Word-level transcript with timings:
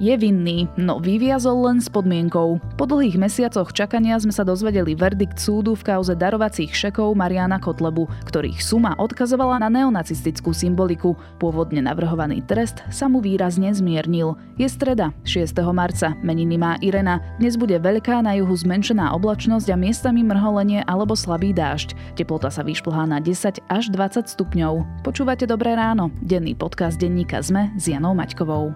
Je 0.00 0.16
vinný, 0.16 0.64
no 0.80 0.96
vyviazol 0.96 1.68
len 1.68 1.76
s 1.76 1.92
podmienkou. 1.92 2.56
Po 2.80 2.84
dlhých 2.88 3.20
mesiacoch 3.20 3.68
čakania 3.76 4.16
sme 4.16 4.32
sa 4.32 4.48
dozvedeli 4.48 4.96
verdikt 4.96 5.36
súdu 5.36 5.76
v 5.76 5.92
kauze 5.92 6.16
darovacích 6.16 6.72
šekov 6.72 7.12
Mariana 7.12 7.60
Kotlebu, 7.60 8.08
ktorých 8.24 8.64
suma 8.64 8.96
odkazovala 8.96 9.60
na 9.60 9.68
neonacistickú 9.68 10.56
symboliku. 10.56 11.20
Pôvodne 11.36 11.84
navrhovaný 11.84 12.40
trest 12.48 12.80
sa 12.88 13.12
mu 13.12 13.20
výrazne 13.20 13.68
zmiernil. 13.76 14.40
Je 14.56 14.72
streda, 14.72 15.12
6. 15.28 15.52
marca, 15.68 16.16
meniny 16.24 16.56
má 16.56 16.80
Irena. 16.80 17.20
Dnes 17.36 17.60
bude 17.60 17.76
veľká 17.76 18.24
na 18.24 18.40
juhu 18.40 18.56
zmenšená 18.56 19.12
oblačnosť 19.12 19.68
a 19.68 19.76
miestami 19.76 20.24
mrholenie 20.24 20.80
alebo 20.88 21.12
slabý 21.12 21.52
dážď. 21.52 22.16
Teplota 22.16 22.48
sa 22.48 22.64
vyšplhá 22.64 23.04
na 23.04 23.20
10 23.20 23.68
až 23.68 23.84
20 23.92 24.32
stupňov. 24.32 25.04
Počúvate 25.04 25.44
Dobré 25.44 25.76
ráno, 25.76 26.08
denný 26.24 26.56
podcast 26.56 26.96
denníka 26.96 27.44
ZME 27.44 27.76
s 27.76 27.92
Janou 27.92 28.16
Maťkovou. 28.16 28.72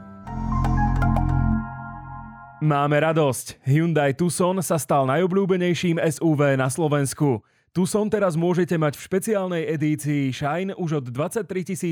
Máme 2.65 2.97
radosť. 2.97 3.61
Hyundai 3.69 4.17
Tucson 4.17 4.57
sa 4.65 4.81
stal 4.81 5.05
najobľúbenejším 5.05 6.01
SUV 6.01 6.57
na 6.57 6.73
Slovensku. 6.73 7.45
Tucson 7.77 8.09
teraz 8.09 8.41
môžete 8.41 8.81
mať 8.81 8.97
v 8.97 9.05
špeciálnej 9.05 9.69
edícii 9.69 10.33
Shine 10.33 10.73
už 10.73 11.05
od 11.05 11.13
23 11.13 11.45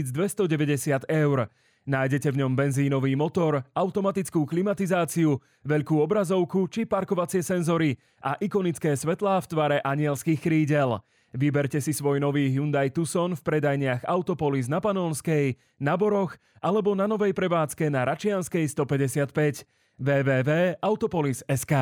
290 0.08 1.12
eur. 1.12 1.52
Nájdete 1.84 2.32
v 2.32 2.40
ňom 2.40 2.56
benzínový 2.56 3.12
motor, 3.12 3.60
automatickú 3.76 4.48
klimatizáciu, 4.48 5.36
veľkú 5.60 6.00
obrazovku 6.00 6.64
či 6.72 6.88
parkovacie 6.88 7.44
senzory 7.44 8.00
a 8.24 8.40
ikonické 8.40 8.96
svetlá 8.96 9.44
v 9.44 9.50
tvare 9.52 9.76
anielských 9.84 10.40
krídel. 10.40 11.04
Vyberte 11.36 11.84
si 11.84 11.92
svoj 11.92 12.16
nový 12.16 12.48
Hyundai 12.48 12.88
Tucson 12.88 13.36
v 13.36 13.44
predajniach 13.44 14.08
Autopolis 14.08 14.72
na 14.72 14.80
Panonskej, 14.80 15.52
na 15.76 16.00
Boroch 16.00 16.32
alebo 16.64 16.96
na 16.96 17.04
novej 17.04 17.36
prevádzke 17.36 17.92
na 17.92 18.08
Račianskej 18.08 18.72
155 18.72 19.68
www.autopolis.sk 20.02 21.74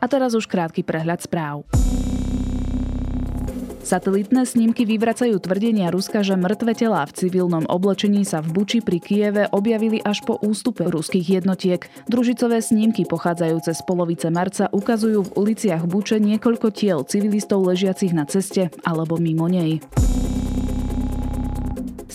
A 0.00 0.08
teraz 0.08 0.32
už 0.32 0.48
krátky 0.48 0.80
prehľad 0.82 1.20
správ. 1.22 1.68
Satelitné 3.90 4.46
snímky 4.46 4.86
vyvracajú 4.86 5.42
tvrdenia 5.42 5.90
Ruska, 5.90 6.22
že 6.22 6.38
mŕtve 6.38 6.78
telá 6.78 7.02
v 7.10 7.16
civilnom 7.16 7.66
oblečení 7.66 8.22
sa 8.22 8.38
v 8.38 8.54
Buči 8.54 8.78
pri 8.84 9.02
Kieve 9.02 9.50
objavili 9.50 9.98
až 9.98 10.22
po 10.22 10.38
ústupe 10.38 10.86
ruských 10.86 11.42
jednotiek. 11.42 11.90
Družicové 12.06 12.62
snímky 12.62 13.02
pochádzajúce 13.02 13.74
z 13.74 13.82
polovice 13.82 14.30
marca 14.30 14.70
ukazujú 14.70 15.26
v 15.26 15.34
uliciach 15.34 15.90
Buče 15.90 16.22
niekoľko 16.22 16.70
tiel 16.70 17.02
civilistov 17.02 17.66
ležiacich 17.66 18.14
na 18.14 18.30
ceste 18.30 18.70
alebo 18.86 19.18
mimo 19.18 19.50
nej. 19.50 19.82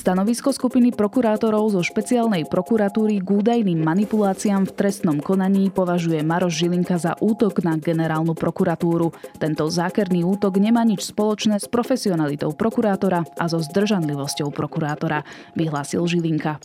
Stanovisko 0.05 0.53
skupiny 0.53 0.93
prokurátorov 0.93 1.73
zo 1.73 1.81
špeciálnej 1.81 2.45
prokuratúry 2.45 3.25
k 3.25 3.41
údajným 3.41 3.81
manipuláciám 3.81 4.69
v 4.69 4.75
trestnom 4.77 5.17
konaní 5.17 5.73
považuje 5.73 6.21
Maroš 6.21 6.61
Žilinka 6.61 7.01
za 7.01 7.17
útok 7.17 7.65
na 7.65 7.73
generálnu 7.73 8.37
prokuratúru. 8.37 9.17
Tento 9.41 9.65
zákerný 9.65 10.21
útok 10.21 10.61
nemá 10.61 10.85
nič 10.85 11.09
spoločné 11.09 11.57
s 11.57 11.65
profesionalitou 11.65 12.53
prokurátora 12.53 13.25
a 13.33 13.49
so 13.49 13.57
zdržanlivosťou 13.57 14.53
prokurátora, 14.53 15.25
vyhlásil 15.57 16.05
Žilinka. 16.05 16.61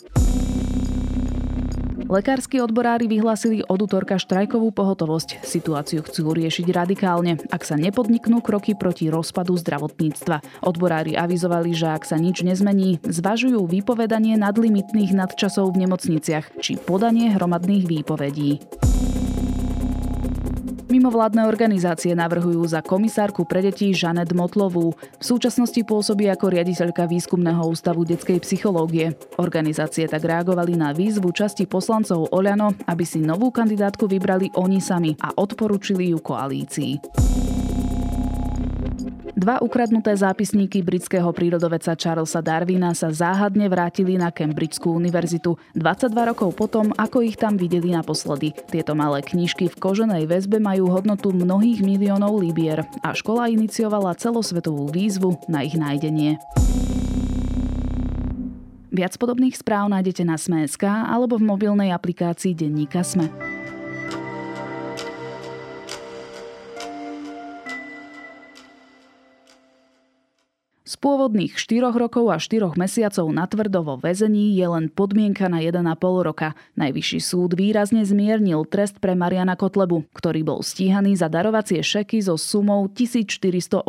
Lekársky 2.11 2.58
odborári 2.58 3.06
vyhlásili 3.06 3.62
od 3.62 3.86
útorka 3.86 4.19
štrajkovú 4.19 4.75
pohotovosť. 4.75 5.47
Situáciu 5.47 6.03
chcú 6.03 6.34
riešiť 6.34 6.66
radikálne, 6.75 7.39
ak 7.55 7.62
sa 7.62 7.78
nepodniknú 7.78 8.42
kroky 8.42 8.75
proti 8.75 9.06
rozpadu 9.06 9.55
zdravotníctva. 9.55 10.66
Odborári 10.66 11.14
avizovali, 11.14 11.70
že 11.70 11.86
ak 11.94 12.03
sa 12.03 12.19
nič 12.19 12.42
nezmení, 12.42 12.98
zvažujú 13.06 13.62
vypovedanie 13.62 14.34
nadlimitných 14.43 15.15
nadčasov 15.15 15.70
v 15.70 15.87
nemocniciach 15.87 16.59
či 16.59 16.82
podanie 16.82 17.31
hromadných 17.31 17.87
výpovedí. 17.87 18.59
Mimovládne 21.00 21.49
organizácie 21.49 22.12
navrhujú 22.12 22.61
za 22.69 22.84
komisárku 22.84 23.49
pre 23.49 23.65
deti 23.65 23.88
Žanet 23.97 24.37
Motlovú. 24.37 24.93
V 25.16 25.25
súčasnosti 25.25 25.81
pôsobí 25.81 26.28
ako 26.28 26.53
riaditeľka 26.53 27.09
výskumného 27.09 27.65
ústavu 27.72 28.05
detskej 28.05 28.37
psychológie. 28.44 29.16
Organizácie 29.41 30.05
tak 30.05 30.28
reagovali 30.28 30.77
na 30.77 30.93
výzvu 30.93 31.33
časti 31.33 31.65
poslancov 31.65 32.28
Oľano, 32.37 32.77
aby 32.84 33.09
si 33.09 33.25
novú 33.25 33.49
kandidátku 33.49 34.05
vybrali 34.05 34.53
oni 34.61 34.77
sami 34.77 35.16
a 35.25 35.33
odporučili 35.41 36.12
ju 36.12 36.21
koalícii. 36.21 37.00
Dva 39.40 39.56
ukradnuté 39.64 40.12
zápisníky 40.12 40.84
britského 40.84 41.32
prírodoveca 41.32 41.96
Charlesa 41.96 42.44
Darwina 42.44 42.92
sa 42.92 43.08
záhadne 43.08 43.72
vrátili 43.72 44.20
na 44.20 44.28
Cambridgeskú 44.28 44.92
univerzitu 44.92 45.56
22 45.72 46.12
rokov 46.12 46.52
potom, 46.52 46.92
ako 47.00 47.24
ich 47.24 47.40
tam 47.40 47.56
videli 47.56 47.96
naposledy. 47.96 48.52
Tieto 48.68 48.92
malé 48.92 49.24
knižky 49.24 49.72
v 49.72 49.80
koženej 49.80 50.28
väzbe 50.28 50.60
majú 50.60 50.92
hodnotu 50.92 51.32
mnohých 51.32 51.80
miliónov 51.80 52.36
libier 52.36 52.84
a 53.00 53.16
škola 53.16 53.48
iniciovala 53.48 54.12
celosvetovú 54.12 54.92
výzvu 54.92 55.40
na 55.48 55.64
ich 55.64 55.72
nájdenie. 55.72 56.36
Viac 58.92 59.16
podobných 59.16 59.56
správ 59.56 59.88
nájdete 59.88 60.20
na 60.20 60.36
Sme.sk 60.36 60.84
alebo 60.84 61.40
v 61.40 61.48
mobilnej 61.48 61.96
aplikácii 61.96 62.52
Denníka 62.52 63.00
Sme. 63.00 63.50
Pôvodných 71.00 71.56
4 71.56 71.97
rokov 71.97 72.28
a 72.28 72.37
4 72.37 72.77
mesiacov 72.77 73.27
na 73.33 73.49
tvrdo 73.49 73.83
väzení 73.99 74.53
je 74.53 74.66
len 74.69 74.93
podmienka 74.93 75.49
na 75.49 75.65
1,5 75.65 75.81
roka. 76.22 76.53
Najvyšší 76.77 77.19
súd 77.25 77.56
výrazne 77.56 78.05
zmiernil 78.05 78.69
trest 78.69 79.00
pre 79.00 79.16
Mariana 79.16 79.56
Kotlebu, 79.56 80.05
ktorý 80.12 80.44
bol 80.44 80.61
stíhaný 80.61 81.16
za 81.16 81.33
darovacie 81.33 81.81
šeky 81.81 82.21
so 82.21 82.37
sumou 82.37 82.87
1488, 82.93 83.88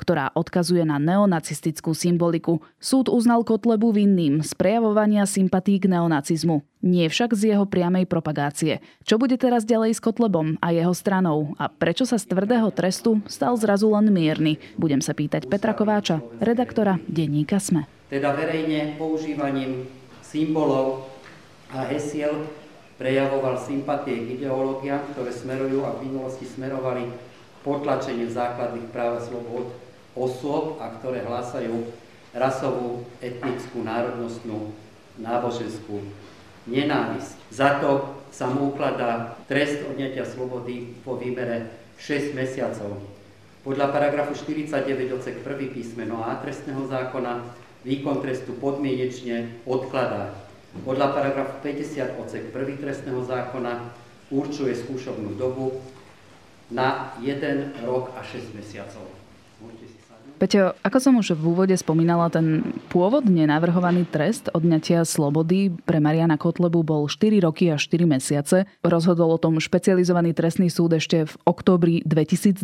ktorá 0.00 0.32
odkazuje 0.32 0.88
na 0.88 0.96
neonacistickú 0.96 1.92
symboliku. 1.92 2.64
Súd 2.80 3.12
uznal 3.12 3.44
Kotlebu 3.44 3.92
vinným 3.92 4.40
z 4.40 4.56
prejavovania 4.56 5.28
sympatí 5.28 5.76
k 5.76 5.92
neonacizmu 5.92 6.64
nie 6.80 7.06
však 7.06 7.36
z 7.36 7.54
jeho 7.54 7.68
priamej 7.68 8.08
propagácie. 8.08 8.80
Čo 9.04 9.20
bude 9.20 9.36
teraz 9.36 9.68
ďalej 9.68 9.96
s 9.96 10.00
Kotlebom 10.00 10.56
a 10.64 10.72
jeho 10.72 10.92
stranou 10.96 11.52
a 11.60 11.68
prečo 11.68 12.08
sa 12.08 12.16
z 12.16 12.28
tvrdého 12.32 12.72
trestu 12.72 13.20
stal 13.28 13.54
zrazu 13.60 13.92
len 13.92 14.08
mierny? 14.08 14.56
Budem 14.80 15.04
sa 15.04 15.12
pýtať 15.12 15.46
Petra 15.46 15.76
Kováča, 15.76 15.89
redaktora 16.38 17.02
denníka 17.10 17.58
SME. 17.58 17.90
Teda 18.06 18.30
verejne 18.34 18.94
používaním 18.94 19.90
symbolov 20.22 21.10
a 21.74 21.82
hesiel 21.90 22.46
prejavoval 23.00 23.58
sympatie 23.58 24.14
k 24.14 24.26
ideológiám, 24.38 25.02
ktoré 25.14 25.34
smerujú 25.34 25.82
a 25.82 25.98
v 25.98 26.10
minulosti 26.10 26.46
smerovali 26.46 27.10
potlačenie 27.66 28.30
základných 28.30 28.92
práv 28.94 29.18
a 29.18 29.24
slobod 29.24 29.72
osôb 30.14 30.78
a 30.82 30.92
ktoré 31.00 31.24
hlásajú 31.24 31.86
rasovú, 32.30 33.02
etnickú, 33.18 33.82
národnostnú, 33.82 34.70
náboženskú 35.18 36.02
nenávisť. 36.68 37.32
Za 37.50 37.82
to 37.82 38.20
sa 38.30 38.46
mu 38.46 38.70
ukladá 38.70 39.34
trest 39.50 39.82
odňatia 39.86 40.22
slobody 40.22 40.94
po 41.02 41.18
výbere 41.18 41.72
6 41.98 42.36
mesiacov. 42.36 43.02
Podľa 43.60 43.92
paragrafu 43.92 44.32
49 44.32 45.20
odsek 45.20 45.44
1 45.44 45.76
písmeno 45.76 46.24
A 46.24 46.40
trestného 46.40 46.80
zákona 46.88 47.44
výkon 47.84 48.24
trestu 48.24 48.56
podmienečne 48.56 49.60
odkladá. 49.68 50.32
Podľa 50.80 51.12
paragrafu 51.12 51.60
50 51.60 52.16
odsek 52.24 52.48
1 52.56 52.80
trestného 52.80 53.20
zákona 53.20 53.92
určuje 54.32 54.72
skúšobnú 54.72 55.36
dobu 55.36 55.76
na 56.72 57.12
1 57.20 57.84
rok 57.84 58.16
a 58.16 58.24
6 58.24 58.56
mesiacov. 58.56 59.04
Môžete 59.60 59.92
si 59.92 59.99
Peťo, 60.40 60.72
ako 60.80 60.98
som 61.04 61.20
už 61.20 61.36
v 61.36 61.52
úvode 61.52 61.76
spomínala, 61.76 62.32
ten 62.32 62.64
pôvodne 62.88 63.44
navrhovaný 63.44 64.08
trest 64.08 64.48
odňatia 64.56 65.04
slobody 65.04 65.68
pre 65.84 66.00
Mariana 66.00 66.40
Kotlebu 66.40 66.80
bol 66.80 67.12
4 67.12 67.44
roky 67.44 67.68
a 67.68 67.76
4 67.76 68.08
mesiace. 68.08 68.64
Rozhodol 68.80 69.36
o 69.36 69.42
tom 69.42 69.60
špecializovaný 69.60 70.32
trestný 70.32 70.72
súd 70.72 70.96
ešte 70.96 71.28
v 71.28 71.34
októbri 71.44 72.00
2020. 72.08 72.56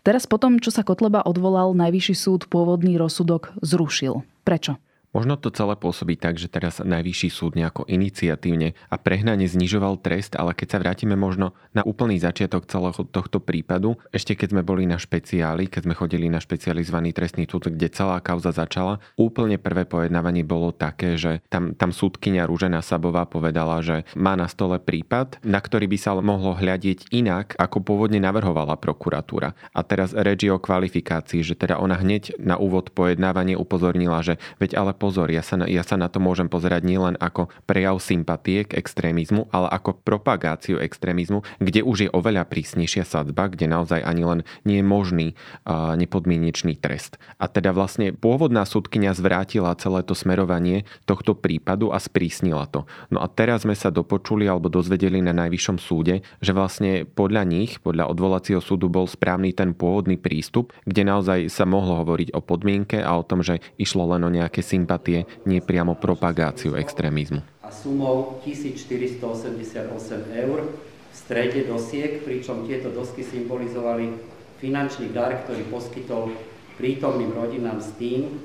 Teraz 0.00 0.24
potom, 0.24 0.56
čo 0.56 0.72
sa 0.72 0.88
Kotleba 0.88 1.20
odvolal, 1.20 1.76
najvyšší 1.76 2.16
súd 2.16 2.40
pôvodný 2.48 2.96
rozsudok 2.96 3.52
zrušil. 3.60 4.24
Prečo? 4.48 4.80
Možno 5.12 5.36
to 5.36 5.52
celé 5.52 5.76
pôsobí 5.76 6.16
tak, 6.16 6.40
že 6.40 6.48
teraz 6.48 6.80
najvyšší 6.80 7.28
súd 7.28 7.52
nejako 7.52 7.84
iniciatívne 7.84 8.72
a 8.88 8.96
prehnane 8.96 9.44
znižoval 9.44 10.00
trest, 10.00 10.40
ale 10.40 10.56
keď 10.56 10.68
sa 10.72 10.80
vrátime 10.80 11.20
možno 11.20 11.52
na 11.76 11.84
úplný 11.84 12.16
začiatok 12.16 12.64
celého 12.64 12.96
tohto 13.04 13.36
prípadu, 13.36 14.00
ešte 14.08 14.32
keď 14.32 14.56
sme 14.56 14.62
boli 14.64 14.88
na 14.88 14.96
špeciáli, 14.96 15.68
keď 15.68 15.84
sme 15.84 15.94
chodili 16.00 16.32
na 16.32 16.40
špecializovaný 16.40 17.12
trestný 17.12 17.44
súd, 17.44 17.68
kde 17.68 17.92
celá 17.92 18.24
kauza 18.24 18.56
začala, 18.56 19.04
úplne 19.20 19.60
prvé 19.60 19.84
pojednávanie 19.84 20.48
bolo 20.48 20.72
také, 20.72 21.20
že 21.20 21.44
tam, 21.52 21.76
tam 21.76 21.92
súdkynia 21.92 22.48
Rúžena 22.48 22.80
Sabová 22.80 23.28
povedala, 23.28 23.84
že 23.84 24.08
má 24.16 24.32
na 24.32 24.48
stole 24.48 24.80
prípad, 24.80 25.44
na 25.44 25.60
ktorý 25.60 25.92
by 25.92 25.98
sa 26.00 26.16
mohlo 26.16 26.56
hľadiť 26.56 27.12
inak, 27.12 27.52
ako 27.60 27.84
pôvodne 27.84 28.16
navrhovala 28.16 28.80
prokuratúra. 28.80 29.52
A 29.76 29.80
teraz 29.84 30.16
reč 30.16 30.48
o 30.48 30.56
kvalifikácii, 30.56 31.44
že 31.44 31.52
teda 31.52 31.76
ona 31.76 32.00
hneď 32.00 32.40
na 32.40 32.56
úvod 32.56 32.96
pojednávanie 32.96 33.60
upozornila, 33.60 34.24
že 34.24 34.40
veď 34.56 34.80
ale 34.80 34.96
pozor, 35.02 35.34
ja 35.34 35.42
sa, 35.42 35.58
na, 35.58 35.66
ja 35.66 35.82
sa 35.82 35.98
na 35.98 36.06
to 36.06 36.22
môžem 36.22 36.46
pozerať 36.46 36.86
nielen 36.86 37.18
ako 37.18 37.50
prejav 37.66 37.98
sympatie 37.98 38.62
k 38.62 38.78
extrémizmu, 38.78 39.50
ale 39.50 39.66
ako 39.74 39.98
propagáciu 39.98 40.78
extrémizmu, 40.78 41.42
kde 41.58 41.82
už 41.82 42.06
je 42.06 42.10
oveľa 42.14 42.46
prísnejšia 42.46 43.02
sadzba, 43.02 43.50
kde 43.50 43.66
naozaj 43.66 44.06
ani 44.06 44.22
len 44.22 44.40
nie 44.62 44.78
je 44.78 44.86
možný 44.86 45.26
uh, 45.66 45.98
nepodmienečný 45.98 46.78
trest. 46.78 47.18
A 47.42 47.50
teda 47.50 47.74
vlastne 47.74 48.14
pôvodná 48.14 48.62
súdkynia 48.62 49.10
zvrátila 49.18 49.74
celé 49.74 50.06
to 50.06 50.14
smerovanie 50.14 50.86
tohto 51.02 51.34
prípadu 51.34 51.90
a 51.90 51.98
sprísnila 51.98 52.70
to. 52.70 52.86
No 53.10 53.18
a 53.18 53.26
teraz 53.26 53.66
sme 53.66 53.74
sa 53.74 53.90
dopočuli 53.90 54.46
alebo 54.46 54.70
dozvedeli 54.70 55.18
na 55.18 55.34
najvyššom 55.34 55.76
súde, 55.82 56.22
že 56.38 56.52
vlastne 56.54 57.02
podľa 57.02 57.42
nich, 57.42 57.82
podľa 57.82 58.06
odvolacieho 58.12 58.62
súdu 58.62 58.86
bol 58.86 59.10
správny 59.10 59.50
ten 59.50 59.74
pôvodný 59.74 60.14
prístup, 60.20 60.70
kde 60.86 61.02
naozaj 61.08 61.50
sa 61.50 61.66
mohlo 61.66 61.98
hovoriť 62.04 62.36
o 62.36 62.40
podmienke 62.44 63.00
a 63.00 63.16
o 63.16 63.26
tom, 63.26 63.40
že 63.40 63.64
išlo 63.80 64.04
len 64.12 64.22
o 64.22 64.30
nejaké 64.30 64.60
sympatie 64.60 64.91
sympatie, 64.92 65.24
nie 65.48 65.64
priamo 65.64 65.96
propagáciu 65.96 66.76
extrémizmu. 66.76 67.40
A 67.64 67.72
sumou 67.72 68.44
1488 68.44 69.88
eur 70.36 70.68
v 70.68 71.14
strede 71.16 71.64
dosiek, 71.64 72.20
pričom 72.20 72.68
tieto 72.68 72.92
dosky 72.92 73.24
symbolizovali 73.24 74.12
finančný 74.60 75.16
dar, 75.16 75.32
ktorý 75.48 75.64
poskytol 75.72 76.36
prítomným 76.76 77.32
rodinám 77.32 77.80
s 77.80 77.88
tým, 77.96 78.36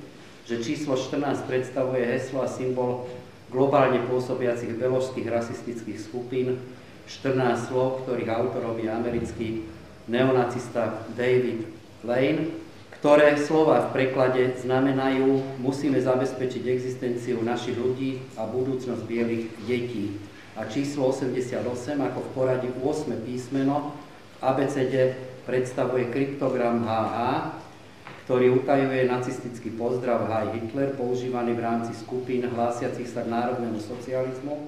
že 0.47 0.63
číslo 0.63 0.95
14 0.95 1.43
predstavuje 1.43 2.07
heslo 2.07 2.39
a 2.39 2.47
symbol 2.47 3.03
globálne 3.51 3.99
pôsobiacich 4.07 4.79
beložských 4.79 5.27
rasistických 5.27 5.99
skupín, 5.99 6.55
14 7.07 7.67
slov, 7.71 8.07
ktorých 8.07 8.31
autorom 8.31 8.79
je 8.79 8.87
americký 8.87 9.47
neonacista 10.07 11.03
David 11.15 11.67
Lane, 12.07 12.66
ktoré 13.07 13.39
slova 13.39 13.87
v 13.87 13.95
preklade 13.95 14.51
znamenajú 14.59 15.39
musíme 15.63 15.95
zabezpečiť 15.95 16.67
existenciu 16.67 17.39
našich 17.39 17.79
ľudí 17.79 18.19
a 18.35 18.43
budúcnosť 18.43 18.99
bielých 19.07 19.47
detí. 19.63 20.19
A 20.59 20.67
číslo 20.67 21.15
88 21.15 21.63
ako 22.03 22.19
v 22.19 22.29
poradí 22.35 22.67
8 22.67 23.07
písmeno 23.23 23.95
v 23.95 24.37
ABCD 24.43 25.15
predstavuje 25.47 26.11
kryptogram 26.11 26.83
HH, 26.83 27.15
ktorý 28.27 28.59
utajuje 28.59 29.07
nacistický 29.07 29.71
pozdrav 29.79 30.27
Haj 30.27 30.59
Hitler, 30.59 30.91
používaný 30.99 31.55
v 31.55 31.63
rámci 31.63 31.95
skupín 31.95 32.43
hlásiacich 32.43 33.07
sa 33.07 33.23
k 33.23 33.31
národnému 33.31 33.79
socializmu. 33.87 34.67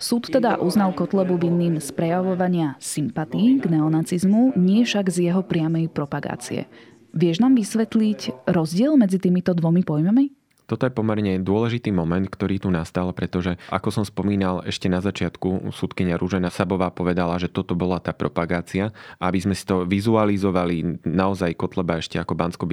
Súd 0.00 0.32
teda 0.32 0.56
uznal 0.56 0.96
Kotlebu 0.96 1.36
vinným 1.36 1.76
z 1.84 1.92
prejavovania 1.92 2.80
sympatí 2.80 3.60
k 3.60 3.68
neonacizmu, 3.68 4.56
nie 4.56 4.88
však 4.88 5.12
z 5.12 5.28
jeho 5.28 5.44
priamej 5.44 5.92
propagácie. 5.92 6.64
Vieš 7.14 7.38
nám 7.38 7.54
vysvetliť 7.54 8.50
rozdiel 8.50 8.98
medzi 8.98 9.22
týmito 9.22 9.54
dvomi 9.54 9.86
pojmami? 9.86 10.43
Toto 10.64 10.88
je 10.88 10.92
pomerne 10.92 11.36
dôležitý 11.44 11.92
moment, 11.92 12.24
ktorý 12.24 12.56
tu 12.56 12.72
nastal, 12.72 13.12
pretože 13.12 13.60
ako 13.68 13.88
som 13.92 14.04
spomínal 14.08 14.64
ešte 14.64 14.88
na 14.88 15.04
začiatku, 15.04 15.68
súdkynia 15.68 16.16
Rúžena 16.16 16.48
Sabová 16.48 16.88
povedala, 16.88 17.36
že 17.36 17.52
toto 17.52 17.76
bola 17.76 18.00
tá 18.00 18.16
propagácia. 18.16 18.96
Aby 19.20 19.44
sme 19.44 19.54
si 19.54 19.68
to 19.68 19.84
vizualizovali, 19.84 21.04
naozaj 21.04 21.52
Kotleba 21.60 22.00
ešte 22.00 22.16
ako 22.16 22.32
bansko 22.32 22.64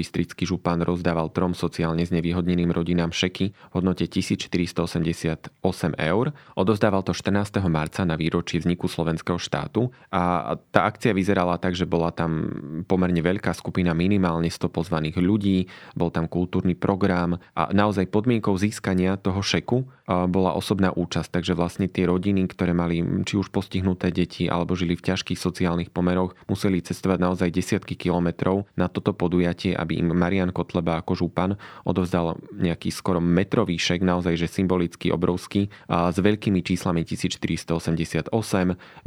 župan 0.41 0.79
rozdával 0.87 1.27
trom 1.35 1.51
sociálne 1.51 2.07
znevýhodneným 2.07 2.71
rodinám 2.71 3.11
šeky 3.11 3.51
v 3.51 3.73
hodnote 3.75 4.07
1488 4.07 5.51
eur. 5.99 6.25
Odozdával 6.55 7.03
to 7.03 7.11
14. 7.11 7.59
marca 7.67 8.07
na 8.07 8.15
výročí 8.15 8.57
vzniku 8.63 8.87
slovenského 8.87 9.35
štátu 9.35 9.91
a 10.07 10.55
tá 10.71 10.87
akcia 10.87 11.11
vyzerala 11.11 11.59
tak, 11.59 11.75
že 11.75 11.83
bola 11.83 12.15
tam 12.15 12.47
pomerne 12.87 13.19
veľká 13.19 13.51
skupina, 13.51 13.91
minimálne 13.91 14.47
100 14.47 14.71
pozvaných 14.71 15.19
ľudí, 15.19 15.67
bol 15.93 16.07
tam 16.07 16.31
kultúrny 16.31 16.73
program 16.73 17.35
a 17.51 17.69
naozaj 17.81 17.90
podmienkou 18.07 18.55
získania 18.55 19.19
toho 19.19 19.43
šeku 19.43 19.83
bola 20.07 20.51
osobná 20.55 20.91
účasť. 20.91 21.39
Takže 21.39 21.55
vlastne 21.55 21.87
tie 21.87 22.03
rodiny, 22.07 22.47
ktoré 22.51 22.75
mali 22.75 22.99
či 23.23 23.39
už 23.39 23.47
postihnuté 23.51 24.11
deti 24.11 24.51
alebo 24.51 24.75
žili 24.75 24.99
v 24.99 25.07
ťažkých 25.07 25.39
sociálnych 25.39 25.89
pomeroch, 25.91 26.35
museli 26.51 26.83
cestovať 26.83 27.19
naozaj 27.19 27.49
desiatky 27.51 27.95
kilometrov 27.95 28.67
na 28.75 28.91
toto 28.91 29.15
podujatie, 29.15 29.71
aby 29.71 30.03
im 30.03 30.11
Marian 30.11 30.51
Kotleba 30.51 30.99
ako 30.99 31.27
župan 31.27 31.55
odovzdal 31.87 32.35
nejaký 32.51 32.91
skoro 32.91 33.23
metrový 33.23 33.79
šek, 33.79 34.03
naozaj 34.03 34.35
že 34.35 34.51
symbolicky 34.51 35.11
obrovský, 35.15 35.71
s 35.87 36.17
veľkými 36.19 36.59
číslami 36.59 37.07
1488. 37.07 38.35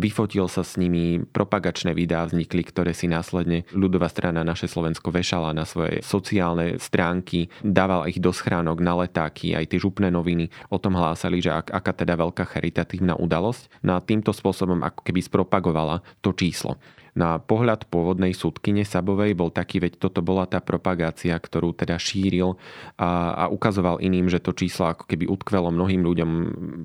Vyfotil 0.00 0.46
sa 0.48 0.62
s 0.64 0.81
nimi, 0.81 1.20
propagačné 1.20 1.92
videá 1.92 2.25
vznikli, 2.25 2.64
ktoré 2.64 2.96
si 2.96 3.06
následne 3.06 3.69
ľudová 3.76 4.08
strana 4.08 4.40
naše 4.40 4.66
Slovensko 4.66 5.12
vešala 5.12 5.52
na 5.52 5.69
svoje 5.69 6.00
sociálne 6.00 6.81
stránky, 6.81 7.52
dával 7.60 8.08
ich 8.08 8.19
do 8.19 8.32
schrán 8.32 8.63
schránok 8.64 8.81
na 8.81 8.96
letáky, 8.96 9.52
aj 9.52 9.69
tie 9.69 9.76
župné 9.76 10.08
noviny 10.08 10.49
o 10.72 10.81
tom 10.81 10.96
hlásali, 10.96 11.44
že 11.44 11.52
ak, 11.52 11.69
aká 11.69 11.93
teda 11.93 12.16
veľká 12.16 12.49
charitatívna 12.49 13.12
udalosť. 13.20 13.84
No 13.84 13.93
a 13.93 14.00
týmto 14.00 14.32
spôsobom 14.32 14.81
ako 14.81 15.05
keby 15.05 15.20
spropagovala 15.20 16.00
to 16.25 16.32
číslo 16.32 16.81
na 17.14 17.38
pohľad 17.38 17.87
pôvodnej 17.87 18.34
súdkyne 18.34 18.82
Sabovej 18.82 19.38
bol 19.38 19.55
taký, 19.55 19.78
veď 19.78 20.02
toto 20.02 20.19
bola 20.20 20.50
tá 20.50 20.58
propagácia, 20.58 21.38
ktorú 21.38 21.70
teda 21.70 21.94
šíril 21.94 22.58
a, 22.99 23.34
a 23.34 23.44
ukazoval 23.55 24.02
iným, 24.02 24.26
že 24.26 24.43
to 24.43 24.50
číslo 24.50 24.90
ako 24.90 25.06
keby 25.06 25.31
utkvelo 25.31 25.70
mnohým 25.70 26.02
ľuďom 26.02 26.31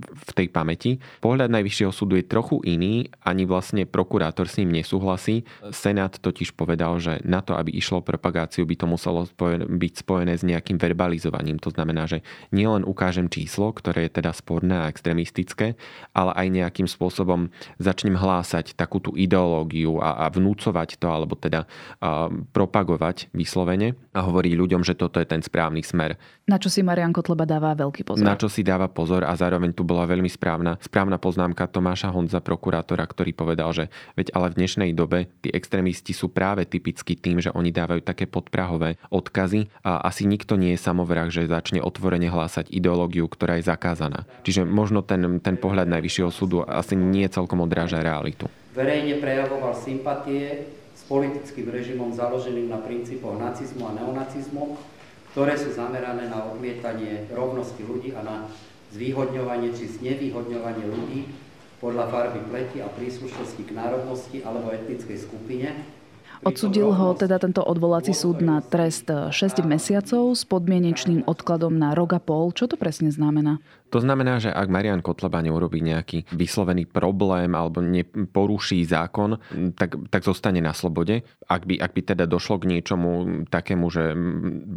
v 0.06 0.32
tej 0.38 0.48
pamäti. 0.54 1.02
Pohľad 1.18 1.50
Najvyššieho 1.50 1.90
súdu 1.90 2.22
je 2.22 2.30
trochu 2.30 2.62
iný, 2.62 3.10
ani 3.26 3.50
vlastne 3.50 3.90
prokurátor 3.90 4.46
s 4.46 4.62
ním 4.62 4.70
nesúhlasí. 4.70 5.50
Senát 5.74 6.14
totiž 6.14 6.54
povedal, 6.54 7.02
že 7.02 7.26
na 7.26 7.42
to, 7.42 7.58
aby 7.58 7.74
išlo 7.74 8.06
propagáciu, 8.06 8.70
by 8.70 8.76
to 8.78 8.86
muselo 8.86 9.26
spojené, 9.26 9.66
byť 9.66 9.94
spojené 10.06 10.34
s 10.38 10.46
nejakým 10.46 10.78
verbalizovaním. 10.78 11.58
To 11.66 11.74
znamená, 11.74 12.06
že 12.06 12.22
nielen 12.54 12.86
ukážem 12.86 13.34
číslo, 13.34 13.74
ktoré 13.74 14.06
je 14.06 14.22
teda 14.22 14.30
sporné 14.30 14.86
a 14.86 14.90
extremistické, 14.94 15.74
ale 16.14 16.38
aj 16.38 16.48
nejakým 16.54 16.86
spôsobom 16.86 17.50
začnem 17.82 18.14
hlásať 18.14 18.78
takú 18.78 19.02
tú 19.02 19.18
ideológiu 19.18 19.98
a 19.98 20.19
vnúcovať 20.28 21.00
to, 21.00 21.08
alebo 21.08 21.40
teda 21.40 21.64
propagovať 22.52 23.32
vyslovene 23.32 23.96
a 24.12 24.20
hovorí 24.28 24.52
ľuďom, 24.60 24.84
že 24.84 25.00
toto 25.00 25.24
je 25.24 25.28
ten 25.30 25.40
správny 25.40 25.80
smer. 25.80 26.20
Na 26.50 26.58
čo 26.58 26.68
si 26.68 26.82
Marian 26.82 27.14
Kotleba 27.14 27.46
dáva 27.46 27.78
veľký 27.78 28.04
pozor. 28.04 28.26
Na 28.26 28.34
čo 28.34 28.50
si 28.50 28.66
dáva 28.66 28.90
pozor 28.90 29.22
a 29.22 29.32
zároveň 29.38 29.70
tu 29.72 29.86
bola 29.86 30.10
veľmi 30.10 30.28
správna, 30.28 30.82
správna 30.82 31.22
poznámka 31.22 31.70
Tomáša 31.70 32.10
Honza, 32.10 32.42
prokurátora, 32.42 33.06
ktorý 33.06 33.32
povedal, 33.38 33.70
že 33.72 33.86
veď 34.18 34.34
ale 34.34 34.50
v 34.50 34.58
dnešnej 34.66 34.92
dobe 34.98 35.30
tí 35.46 35.54
extrémisti 35.54 36.12
sú 36.12 36.34
práve 36.34 36.66
typicky 36.66 37.14
tým, 37.14 37.38
že 37.38 37.54
oni 37.54 37.70
dávajú 37.70 38.02
také 38.02 38.26
podprahové 38.26 38.98
odkazy 39.14 39.70
a 39.86 40.02
asi 40.10 40.26
nikto 40.26 40.58
nie 40.58 40.74
je 40.74 40.82
samovrah, 40.82 41.30
že 41.30 41.46
začne 41.46 41.86
otvorene 41.86 42.34
hlásať 42.34 42.74
ideológiu, 42.74 43.30
ktorá 43.30 43.62
je 43.62 43.70
zakázaná. 43.70 44.26
Čiže 44.42 44.66
možno 44.66 45.06
ten, 45.06 45.38
ten 45.46 45.54
pohľad 45.54 45.86
Najvyššieho 45.86 46.34
súdu 46.34 46.66
asi 46.66 46.98
nie 46.98 47.30
celkom 47.30 47.62
odráža 47.62 48.02
realitu 48.02 48.50
verejne 48.74 49.18
prejavoval 49.18 49.74
sympatie 49.74 50.70
s 50.94 51.02
politickým 51.08 51.72
režimom 51.72 52.12
založeným 52.12 52.70
na 52.70 52.80
princípoch 52.84 53.40
nacizmu 53.40 53.88
a 53.88 53.96
neonacizmu, 53.96 54.76
ktoré 55.32 55.56
sú 55.56 55.72
zamerané 55.72 56.28
na 56.28 56.44
odmietanie 56.50 57.30
rovnosti 57.32 57.80
ľudí 57.86 58.14
a 58.18 58.22
na 58.26 58.36
zvýhodňovanie 58.94 59.72
či 59.74 59.86
znevýhodňovanie 60.02 60.86
ľudí 60.90 61.22
podľa 61.80 62.12
farby 62.12 62.44
pleti 62.52 62.84
a 62.84 62.92
príslušnosti 62.92 63.62
k 63.64 63.72
národnosti 63.72 64.38
alebo 64.44 64.76
etnickej 64.76 65.18
skupine, 65.18 65.72
Odsudil 66.40 66.88
ho 66.96 67.12
teda 67.20 67.36
tento 67.36 67.60
odvolací 67.60 68.16
súd 68.16 68.40
na 68.40 68.64
trest 68.64 69.12
6 69.12 69.36
mesiacov 69.68 70.32
s 70.32 70.48
podmienečným 70.48 71.28
odkladom 71.28 71.76
na 71.76 71.92
rok 71.92 72.16
a 72.16 72.22
pol. 72.24 72.56
Čo 72.56 72.72
to 72.72 72.76
presne 72.80 73.12
znamená? 73.12 73.60
To 73.90 74.00
znamená, 74.00 74.38
že 74.38 74.54
ak 74.54 74.70
Marian 74.70 75.02
Kotleba 75.02 75.42
neurobí 75.42 75.82
nejaký 75.82 76.30
vyslovený 76.34 76.86
problém 76.86 77.52
alebo 77.58 77.82
neporuší 77.82 78.86
zákon, 78.86 79.42
tak, 79.74 79.98
tak 80.14 80.22
zostane 80.22 80.62
na 80.62 80.78
slobode. 80.78 81.26
Ak 81.50 81.66
by, 81.66 81.82
ak 81.82 81.92
by 81.98 82.02
teda 82.14 82.30
došlo 82.30 82.62
k 82.62 82.70
niečomu 82.78 83.10
takému, 83.50 83.86
že 83.90 84.14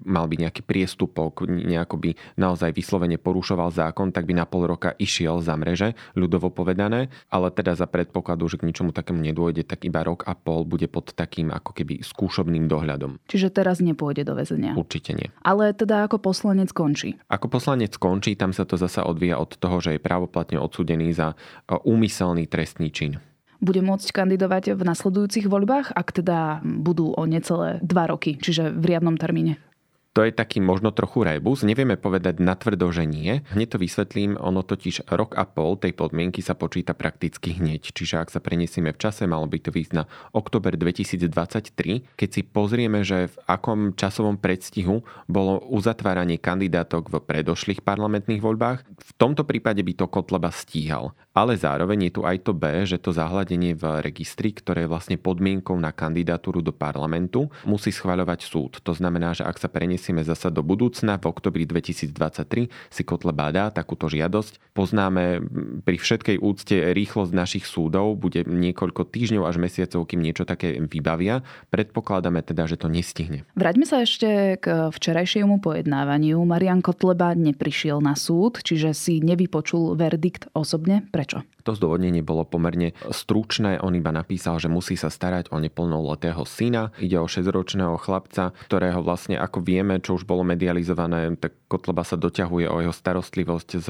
mal 0.09 0.25
by 0.27 0.49
nejaký 0.49 0.65
priestupok, 0.65 1.45
nejako 1.45 2.01
by 2.01 2.11
naozaj 2.41 2.73
vyslovene 2.73 3.21
porušoval 3.21 3.69
zákon, 3.69 4.11
tak 4.11 4.25
by 4.25 4.33
na 4.33 4.49
pol 4.49 4.65
roka 4.65 4.97
išiel 4.97 5.45
za 5.45 5.53
mreže, 5.55 5.93
ľudovo 6.17 6.49
povedané, 6.49 7.13
ale 7.29 7.53
teda 7.53 7.77
za 7.77 7.85
predpokladu, 7.85 8.49
že 8.49 8.57
k 8.57 8.67
ničomu 8.67 8.97
takému 8.97 9.21
nedôjde, 9.21 9.69
tak 9.69 9.85
iba 9.85 10.01
rok 10.01 10.25
a 10.25 10.33
pol 10.33 10.65
bude 10.65 10.89
pod 10.89 11.13
takým 11.13 11.53
ako 11.53 11.77
keby 11.77 12.01
skúšobným 12.01 12.65
dohľadom. 12.67 13.21
Čiže 13.29 13.53
teraz 13.53 13.85
nepôjde 13.85 14.25
do 14.25 14.33
väzenia? 14.33 14.73
Určite 14.73 15.13
nie. 15.13 15.29
Ale 15.45 15.77
teda 15.77 16.09
ako 16.09 16.17
poslanec 16.33 16.73
končí? 16.73 17.21
Ako 17.29 17.53
poslanec 17.53 17.93
končí, 18.01 18.33
tam 18.35 18.57
sa 18.57 18.65
to 18.65 18.81
zasa 18.81 19.02
odvíja 19.05 19.39
od 19.39 19.55
toho, 19.59 19.79
že 19.83 19.97
je 19.97 20.01
právoplatne 20.01 20.59
odsudený 20.59 21.13
za 21.13 21.35
e, 21.35 21.37
úmyselný 21.83 22.47
trestný 22.49 22.91
čin 22.91 23.19
bude 23.63 23.79
môcť 23.79 24.11
kandidovať 24.11 24.75
v 24.75 24.83
nasledujúcich 24.83 25.47
voľbách, 25.47 25.95
ak 25.95 26.09
teda 26.11 26.67
budú 26.67 27.15
o 27.15 27.23
necelé 27.31 27.79
dva 27.79 28.11
roky, 28.11 28.35
čiže 28.35 28.75
v 28.75 28.85
riadnom 28.91 29.15
termíne? 29.15 29.63
To 30.13 30.29
je 30.29 30.33
taký 30.33 30.61
možno 30.61 30.93
trochu 30.93 31.25
rebus, 31.25 31.65
nevieme 31.65 31.97
povedať 31.97 32.37
natvrdo, 32.37 32.93
že 32.93 33.09
nie. 33.09 33.41
Hneď 33.49 33.69
to 33.73 33.79
vysvetlím, 33.81 34.37
ono 34.37 34.61
totiž 34.61 35.09
rok 35.09 35.33
a 35.41 35.49
pol 35.49 35.81
tej 35.81 35.97
podmienky 35.97 36.45
sa 36.45 36.53
počíta 36.53 36.93
prakticky 36.93 37.57
hneď. 37.57 37.97
Čiže 37.97 38.21
ak 38.21 38.29
sa 38.29 38.45
preniesieme 38.45 38.93
v 38.93 39.01
čase, 39.01 39.25
malo 39.25 39.49
by 39.49 39.57
to 39.65 39.73
výsť 39.73 39.97
na 39.97 40.05
oktober 40.37 40.77
2023. 40.77 42.13
Keď 42.13 42.29
si 42.29 42.45
pozrieme, 42.45 43.01
že 43.01 43.33
v 43.33 43.37
akom 43.49 43.97
časovom 43.97 44.37
predstihu 44.37 45.01
bolo 45.33 45.65
uzatváranie 45.73 46.37
kandidátok 46.37 47.09
v 47.09 47.17
predošlých 47.25 47.81
parlamentných 47.81 48.45
voľbách, 48.45 48.85
v 48.85 49.13
tomto 49.17 49.49
prípade 49.49 49.81
by 49.81 49.97
to 49.97 50.13
Kotleba 50.13 50.53
stíhal. 50.53 51.17
Ale 51.33 51.57
zároveň 51.57 52.09
je 52.09 52.13
tu 52.13 52.21
aj 52.29 52.45
to 52.45 52.53
B, 52.53 52.85
že 52.85 53.01
to 53.01 53.17
zahľadenie 53.17 53.73
v 53.73 54.05
registri, 54.05 54.53
ktoré 54.53 54.85
je 54.85 54.93
vlastne 54.93 55.17
podmienkou 55.17 55.73
na 55.81 55.89
kandidatúru 55.89 56.61
do 56.61 56.77
parlamentu, 56.77 57.49
musí 57.65 57.89
schváľovať 57.89 58.41
súd. 58.45 58.85
To 58.85 58.93
znamená, 58.93 59.33
že 59.33 59.49
ak 59.49 59.57
sa 59.57 59.73
preniesieme 59.73 60.21
zasa 60.21 60.53
do 60.53 60.61
budúcna, 60.61 61.17
v 61.17 61.25
oktobri 61.33 61.65
2023 61.65 62.69
si 62.69 63.03
Kotleba 63.09 63.49
dá 63.49 63.73
takúto 63.73 64.13
žiadosť. 64.13 64.77
Poznáme 64.77 65.41
pri 65.85 65.97
všetkej 65.97 66.37
úcte 66.37 66.77
rýchlosť 66.93 67.33
našich 67.33 67.65
súdov, 67.65 68.21
bude 68.21 68.45
niekoľko 68.45 69.09
týždňov 69.09 69.49
až 69.49 69.57
mesiacov, 69.57 70.05
kým 70.05 70.21
niečo 70.21 70.45
také 70.45 70.77
vybavia. 70.85 71.41
Predpokladáme 71.73 72.45
teda, 72.45 72.69
že 72.69 72.77
to 72.77 72.93
nestihne. 72.93 73.49
Vráťme 73.57 73.89
sa 73.89 74.05
ešte 74.05 74.61
k 74.61 74.93
včerajšiemu 74.93 75.65
pojednávaniu. 75.65 76.45
Marian 76.45 76.85
Kotleba 76.85 77.33
neprišiel 77.33 78.05
na 78.05 78.17
súd, 78.21 78.61
čiže 78.61 78.93
si 78.93 79.25
nevypočul 79.25 79.97
verdikt 79.97 80.53
osobne. 80.53 81.09
Pre 81.09 81.22
Prečo? 81.23 81.39
To 81.63 81.73
zdôvodnenie 81.75 82.23
bolo 82.23 82.43
pomerne 82.43 82.95
stručné. 83.11 83.79
On 83.83 83.95
iba 83.95 84.11
napísal, 84.11 84.59
že 84.59 84.67
musí 84.71 84.99
sa 84.99 85.09
starať 85.09 85.51
o 85.55 85.63
neplnoletého 85.63 86.43
syna. 86.47 86.91
Ide 86.99 87.19
o 87.19 87.31
6-ročného 87.31 87.97
chlapca, 87.99 88.51
ktorého 88.67 89.01
vlastne, 89.03 89.39
ako 89.39 89.63
vieme, 89.63 90.03
čo 90.03 90.19
už 90.19 90.27
bolo 90.27 90.43
medializované, 90.43 91.35
tak 91.39 91.55
Kotleba 91.73 92.05
sa 92.05 92.21
doťahuje 92.21 92.69
o 92.69 92.85
jeho 92.85 92.93
starostlivosť 92.93 93.69
s, 93.81 93.89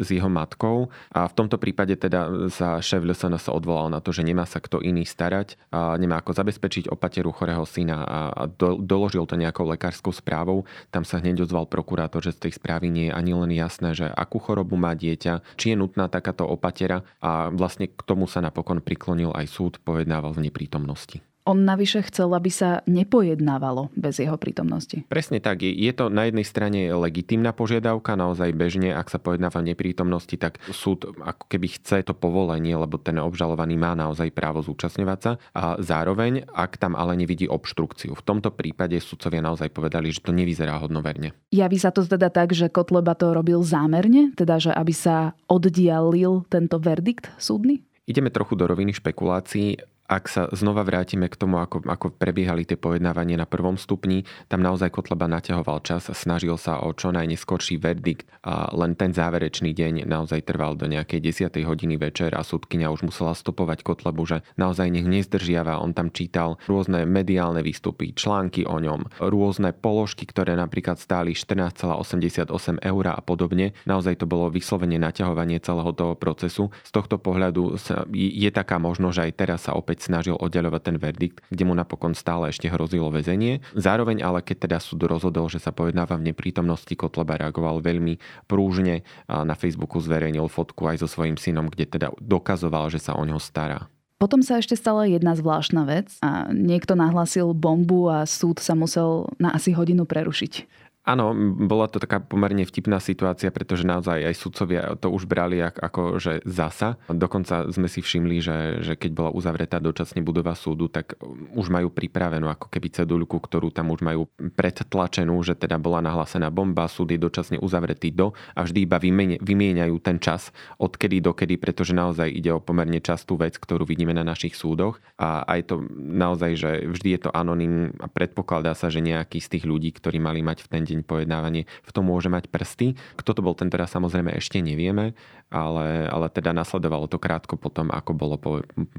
s 0.00 0.08
jeho 0.08 0.30
matkou. 0.32 0.88
A 1.12 1.28
v 1.28 1.36
tomto 1.36 1.60
prípade 1.60 2.00
teda 2.00 2.48
sa 2.48 2.80
šéf 2.80 3.04
LSN 3.04 3.36
sa 3.36 3.52
odvolal 3.52 3.92
na 3.92 4.00
to, 4.00 4.08
že 4.08 4.24
nemá 4.24 4.48
sa 4.48 4.56
kto 4.56 4.80
iný 4.80 5.04
starať, 5.04 5.60
a 5.68 6.00
nemá 6.00 6.24
ako 6.24 6.32
zabezpečiť 6.32 6.88
opateru 6.88 7.28
chorého 7.28 7.68
syna 7.68 8.06
a 8.08 8.18
do, 8.48 8.80
doložil 8.80 9.28
to 9.28 9.36
nejakou 9.36 9.68
lekárskou 9.68 10.16
správou. 10.16 10.64
Tam 10.88 11.04
sa 11.04 11.20
hneď 11.20 11.44
ozval 11.44 11.68
prokurátor, 11.68 12.24
že 12.24 12.32
z 12.32 12.48
tej 12.48 12.52
správy 12.56 12.88
nie 12.88 13.12
je 13.12 13.16
ani 13.16 13.32
len 13.36 13.52
jasné, 13.52 13.92
že 13.92 14.08
akú 14.08 14.40
chorobu 14.40 14.80
má 14.80 14.96
dieťa, 14.96 15.44
či 15.60 15.74
je 15.74 15.76
nutná 15.76 16.08
takáto 16.08 16.48
opatera 16.52 17.00
a 17.24 17.48
vlastne 17.48 17.88
k 17.88 18.00
tomu 18.04 18.28
sa 18.28 18.44
napokon 18.44 18.84
priklonil 18.84 19.32
aj 19.32 19.46
súd, 19.48 19.72
pojednával 19.80 20.36
v 20.36 20.52
neprítomnosti. 20.52 21.24
On 21.42 21.58
navyše 21.58 22.06
chcel, 22.06 22.30
aby 22.30 22.54
sa 22.54 22.86
nepojednávalo 22.86 23.90
bez 23.98 24.22
jeho 24.22 24.38
prítomnosti. 24.38 25.02
Presne 25.10 25.42
tak. 25.42 25.66
Je 25.66 25.90
to 25.90 26.06
na 26.06 26.30
jednej 26.30 26.46
strane 26.46 26.86
legitímna 26.94 27.50
požiadavka, 27.50 28.14
naozaj 28.14 28.54
bežne, 28.54 28.94
ak 28.94 29.10
sa 29.10 29.18
pojednáva 29.18 29.58
v 29.58 29.74
neprítomnosti, 29.74 30.38
tak 30.38 30.62
súd 30.70 31.10
ako 31.18 31.50
keby 31.50 31.66
chce 31.74 32.06
to 32.06 32.14
povolenie, 32.14 32.78
lebo 32.78 32.94
ten 32.94 33.18
obžalovaný 33.18 33.74
má 33.74 33.98
naozaj 33.98 34.30
právo 34.30 34.62
zúčastňovať 34.62 35.18
sa. 35.18 35.32
A 35.50 35.82
zároveň, 35.82 36.46
ak 36.46 36.78
tam 36.78 36.94
ale 36.94 37.18
nevidí 37.18 37.50
obštrukciu. 37.50 38.14
V 38.14 38.22
tomto 38.22 38.54
prípade 38.54 38.94
sudcovia 39.02 39.42
naozaj 39.42 39.74
povedali, 39.74 40.14
že 40.14 40.22
to 40.22 40.30
nevyzerá 40.30 40.78
hodnoverne. 40.78 41.34
Javí 41.50 41.78
sa 41.78 41.90
to 41.90 42.06
teda 42.06 42.30
tak, 42.30 42.54
že 42.54 42.70
Kotleba 42.70 43.18
to 43.18 43.34
robil 43.34 43.66
zámerne, 43.66 44.30
teda 44.38 44.62
že 44.62 44.70
aby 44.70 44.94
sa 44.94 45.34
oddialil 45.50 46.46
tento 46.46 46.78
verdikt 46.78 47.34
súdny? 47.42 47.82
Ideme 48.02 48.34
trochu 48.34 48.58
do 48.58 48.66
roviny 48.66 48.90
špekulácií 48.98 49.78
ak 50.12 50.28
sa 50.28 50.42
znova 50.52 50.84
vrátime 50.84 51.24
k 51.32 51.40
tomu, 51.40 51.56
ako, 51.56 51.88
ako 51.88 52.12
prebiehali 52.12 52.68
tie 52.68 52.76
pojednávanie 52.76 53.40
na 53.40 53.48
prvom 53.48 53.80
stupni, 53.80 54.28
tam 54.52 54.60
naozaj 54.60 54.92
Kotleba 54.92 55.24
naťahoval 55.24 55.80
čas, 55.80 56.12
snažil 56.12 56.60
sa 56.60 56.84
o 56.84 56.92
čo 56.92 57.08
najneskorší 57.16 57.80
verdikt 57.80 58.28
a 58.44 58.68
len 58.76 58.92
ten 58.92 59.16
záverečný 59.16 59.72
deň 59.72 60.04
naozaj 60.04 60.44
trval 60.44 60.76
do 60.76 60.84
nejakej 60.84 61.48
10. 61.48 61.64
hodiny 61.64 61.96
večer 61.96 62.36
a 62.36 62.44
súdkynia 62.44 62.92
už 62.92 63.08
musela 63.08 63.32
stopovať 63.32 63.80
Kotlebu, 63.80 64.22
že 64.28 64.44
naozaj 64.60 64.92
nech 64.92 65.08
nezdržiava. 65.08 65.80
On 65.80 65.96
tam 65.96 66.12
čítal 66.12 66.60
rôzne 66.68 67.08
mediálne 67.08 67.64
výstupy, 67.64 68.12
články 68.12 68.68
o 68.68 68.76
ňom, 68.76 69.08
rôzne 69.16 69.72
položky, 69.72 70.28
ktoré 70.28 70.52
napríklad 70.60 71.00
stáli 71.00 71.32
14,88 71.32 72.52
eur 72.84 73.04
a 73.08 73.22
podobne. 73.24 73.72
Naozaj 73.88 74.20
to 74.20 74.26
bolo 74.28 74.52
vyslovene 74.52 75.00
naťahovanie 75.00 75.56
celého 75.64 75.96
toho 75.96 76.12
procesu. 76.18 76.68
Z 76.84 76.90
tohto 76.92 77.16
pohľadu 77.16 77.80
je 78.12 78.50
taká 78.52 78.76
možnosť, 78.76 79.14
že 79.16 79.24
aj 79.24 79.32
teraz 79.38 79.60
sa 79.70 79.72
opäť 79.72 80.01
snažil 80.02 80.34
oddeľovať 80.34 80.82
ten 80.82 80.96
verdikt, 80.98 81.38
kde 81.48 81.62
mu 81.62 81.78
napokon 81.78 82.18
stále 82.18 82.50
ešte 82.50 82.66
hrozilo 82.66 83.08
väzenie. 83.14 83.62
Zároveň 83.78 84.26
ale 84.26 84.42
keď 84.42 84.66
teda 84.66 84.78
súd 84.82 85.06
rozhodol, 85.06 85.46
že 85.46 85.62
sa 85.62 85.70
pojednáva 85.70 86.18
v 86.18 86.34
neprítomnosti, 86.34 86.90
Kotleba 86.98 87.38
reagoval 87.38 87.78
veľmi 87.78 88.18
prúžne 88.50 89.06
a 89.30 89.46
na 89.46 89.54
Facebooku 89.54 90.02
zverejnil 90.02 90.50
fotku 90.50 90.90
aj 90.90 91.00
so 91.00 91.08
svojím 91.08 91.38
synom, 91.38 91.70
kde 91.70 91.86
teda 91.86 92.10
dokazoval, 92.18 92.90
že 92.90 92.98
sa 92.98 93.14
o 93.14 93.22
neho 93.22 93.38
stará. 93.38 93.86
Potom 94.22 94.38
sa 94.38 94.62
ešte 94.62 94.78
stala 94.78 95.10
jedna 95.10 95.34
zvláštna 95.34 95.82
vec 95.82 96.14
a 96.22 96.46
niekto 96.54 96.94
nahlasil 96.94 97.50
bombu 97.58 98.06
a 98.06 98.22
súd 98.22 98.62
sa 98.62 98.78
musel 98.78 99.26
na 99.42 99.50
asi 99.50 99.74
hodinu 99.74 100.06
prerušiť. 100.06 100.82
Áno, 101.02 101.34
bola 101.66 101.90
to 101.90 101.98
taká 101.98 102.22
pomerne 102.22 102.62
vtipná 102.62 103.02
situácia, 103.02 103.50
pretože 103.50 103.82
naozaj 103.82 104.22
aj 104.22 104.34
sudcovia 104.38 104.94
to 104.94 105.10
už 105.10 105.26
brali 105.26 105.58
ako, 105.58 106.22
že 106.22 106.38
zasa. 106.46 106.94
Dokonca 107.10 107.66
sme 107.74 107.90
si 107.90 107.98
všimli, 107.98 108.38
že, 108.38 108.58
že 108.86 108.94
keď 108.94 109.10
bola 109.10 109.30
uzavretá 109.34 109.82
dočasne 109.82 110.22
budova 110.22 110.54
súdu, 110.54 110.86
tak 110.86 111.18
už 111.58 111.74
majú 111.74 111.90
pripravenú 111.90 112.46
ako 112.46 112.70
keby 112.70 113.02
ceduľku, 113.02 113.34
ktorú 113.34 113.74
tam 113.74 113.90
už 113.90 113.98
majú 114.06 114.30
predtlačenú, 114.54 115.34
že 115.42 115.58
teda 115.58 115.74
bola 115.82 115.98
nahlásená 116.06 116.54
bomba, 116.54 116.86
súd 116.86 117.10
je 117.10 117.18
dočasne 117.18 117.58
uzavretý 117.58 118.14
do 118.14 118.30
a 118.54 118.62
vždy 118.62 118.86
iba 118.86 119.02
vymieňajú 119.42 119.98
ten 119.98 120.22
čas 120.22 120.54
odkedy 120.78 121.18
dokedy, 121.18 121.58
pretože 121.58 121.98
naozaj 121.98 122.30
ide 122.30 122.54
o 122.54 122.62
pomerne 122.62 123.02
častú 123.02 123.34
vec, 123.34 123.58
ktorú 123.58 123.82
vidíme 123.82 124.14
na 124.14 124.22
našich 124.22 124.54
súdoch 124.54 125.02
a 125.18 125.42
aj 125.50 125.66
to 125.66 125.82
naozaj, 125.98 126.54
že 126.54 126.70
vždy 126.86 127.08
je 127.18 127.20
to 127.26 127.30
anonym 127.34 127.90
a 127.98 128.06
predpokladá 128.06 128.78
sa, 128.78 128.86
že 128.86 129.02
nejaký 129.02 129.42
z 129.42 129.58
tých 129.58 129.64
ľudí, 129.66 129.90
ktorí 129.90 130.22
mali 130.22 130.46
mať 130.46 130.62
v 130.62 130.70
ten 130.70 130.91
deň 130.92 131.00
pojednávanie, 131.08 131.64
v 131.64 131.90
tom 131.90 132.06
môže 132.06 132.28
mať 132.28 132.52
prsty. 132.52 132.94
Kto 133.18 133.30
to 133.32 133.40
bol 133.40 133.56
ten 133.56 133.72
teraz 133.72 133.90
samozrejme 133.96 134.36
ešte 134.36 134.60
nevieme, 134.60 135.16
ale, 135.48 136.06
ale 136.06 136.26
teda 136.28 136.54
nasledovalo 136.54 137.08
to 137.08 137.16
krátko 137.18 137.56
potom, 137.58 137.88
ako 137.88 138.12
bolo 138.14 138.36
po, 138.38 138.52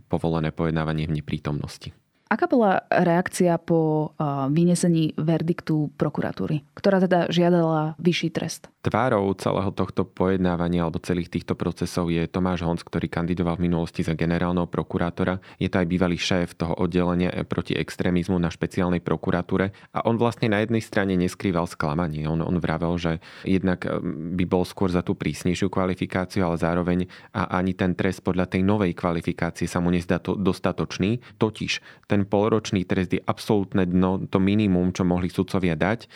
povolené 0.10 0.50
pojednávanie 0.50 1.06
v 1.06 1.22
neprítomnosti. 1.22 1.94
Aká 2.34 2.50
bola 2.50 2.82
reakcia 2.90 3.62
po 3.62 4.10
vynesení 4.50 5.13
verdiktu 5.22 5.94
prokuratúry, 6.02 6.66
ktorá 6.74 6.98
teda 6.98 7.30
žiadala 7.30 7.94
vyšší 8.02 8.30
trest? 8.34 8.74
Tvárou 8.84 9.32
celého 9.38 9.70
tohto 9.70 10.04
pojednávania 10.04 10.84
alebo 10.84 11.00
celých 11.00 11.30
týchto 11.30 11.54
procesov 11.56 12.10
je 12.10 12.25
Tomáš 12.25 12.66
Honc, 12.66 12.82
ktorý 12.84 13.08
kandidoval 13.08 13.56
v 13.62 13.70
minulosti 13.70 14.02
za 14.02 14.18
generálneho 14.18 14.66
prokurátora. 14.68 15.40
Je 15.62 15.70
to 15.70 15.80
aj 15.80 15.88
bývalý 15.88 16.18
šéf 16.18 16.58
toho 16.58 16.75
oddelenia 16.75 17.32
proti 17.46 17.78
extrémizmu 17.78 18.36
na 18.42 18.50
špeciálnej 18.50 19.00
prokuratúre 19.00 19.72
a 19.94 20.04
on 20.04 20.18
vlastne 20.18 20.50
na 20.50 20.60
jednej 20.66 20.82
strane 20.82 21.13
neskrýval 21.16 21.70
sklamanie. 21.70 22.28
On, 22.28 22.42
on 22.42 22.58
vravel, 22.60 22.98
že 23.00 23.24
jednak 23.48 23.88
e, 23.88 24.04
by 24.36 24.44
bol 24.50 24.68
skôr 24.68 24.92
za 24.92 25.00
tú 25.00 25.16
prísnejšiu 25.16 25.72
kvalifikáciu, 25.72 26.44
ale 26.44 26.60
zároveň 26.60 27.08
a 27.32 27.56
ani 27.62 27.78
ten 27.78 27.96
trest 27.96 28.20
podľa 28.25 28.52
tej 28.52 28.68
novej 28.68 28.98
kvalifikácie 28.98 29.63
sa 29.63 29.80
mu 29.80 29.96
nezdá 29.96 30.20
to 30.20 30.36
dostatočný. 30.36 31.24
Totiž 31.40 31.80
ten 32.12 32.23
polročný 32.25 32.84
trest 32.88 33.13
je 33.13 33.22
absolútne 33.24 33.88
dno, 33.88 34.25
to 34.27 34.42
minimum, 34.42 34.92
čo 34.92 35.08
mohli 35.08 35.30
sudcovia 35.30 35.77
dať. 35.77 36.08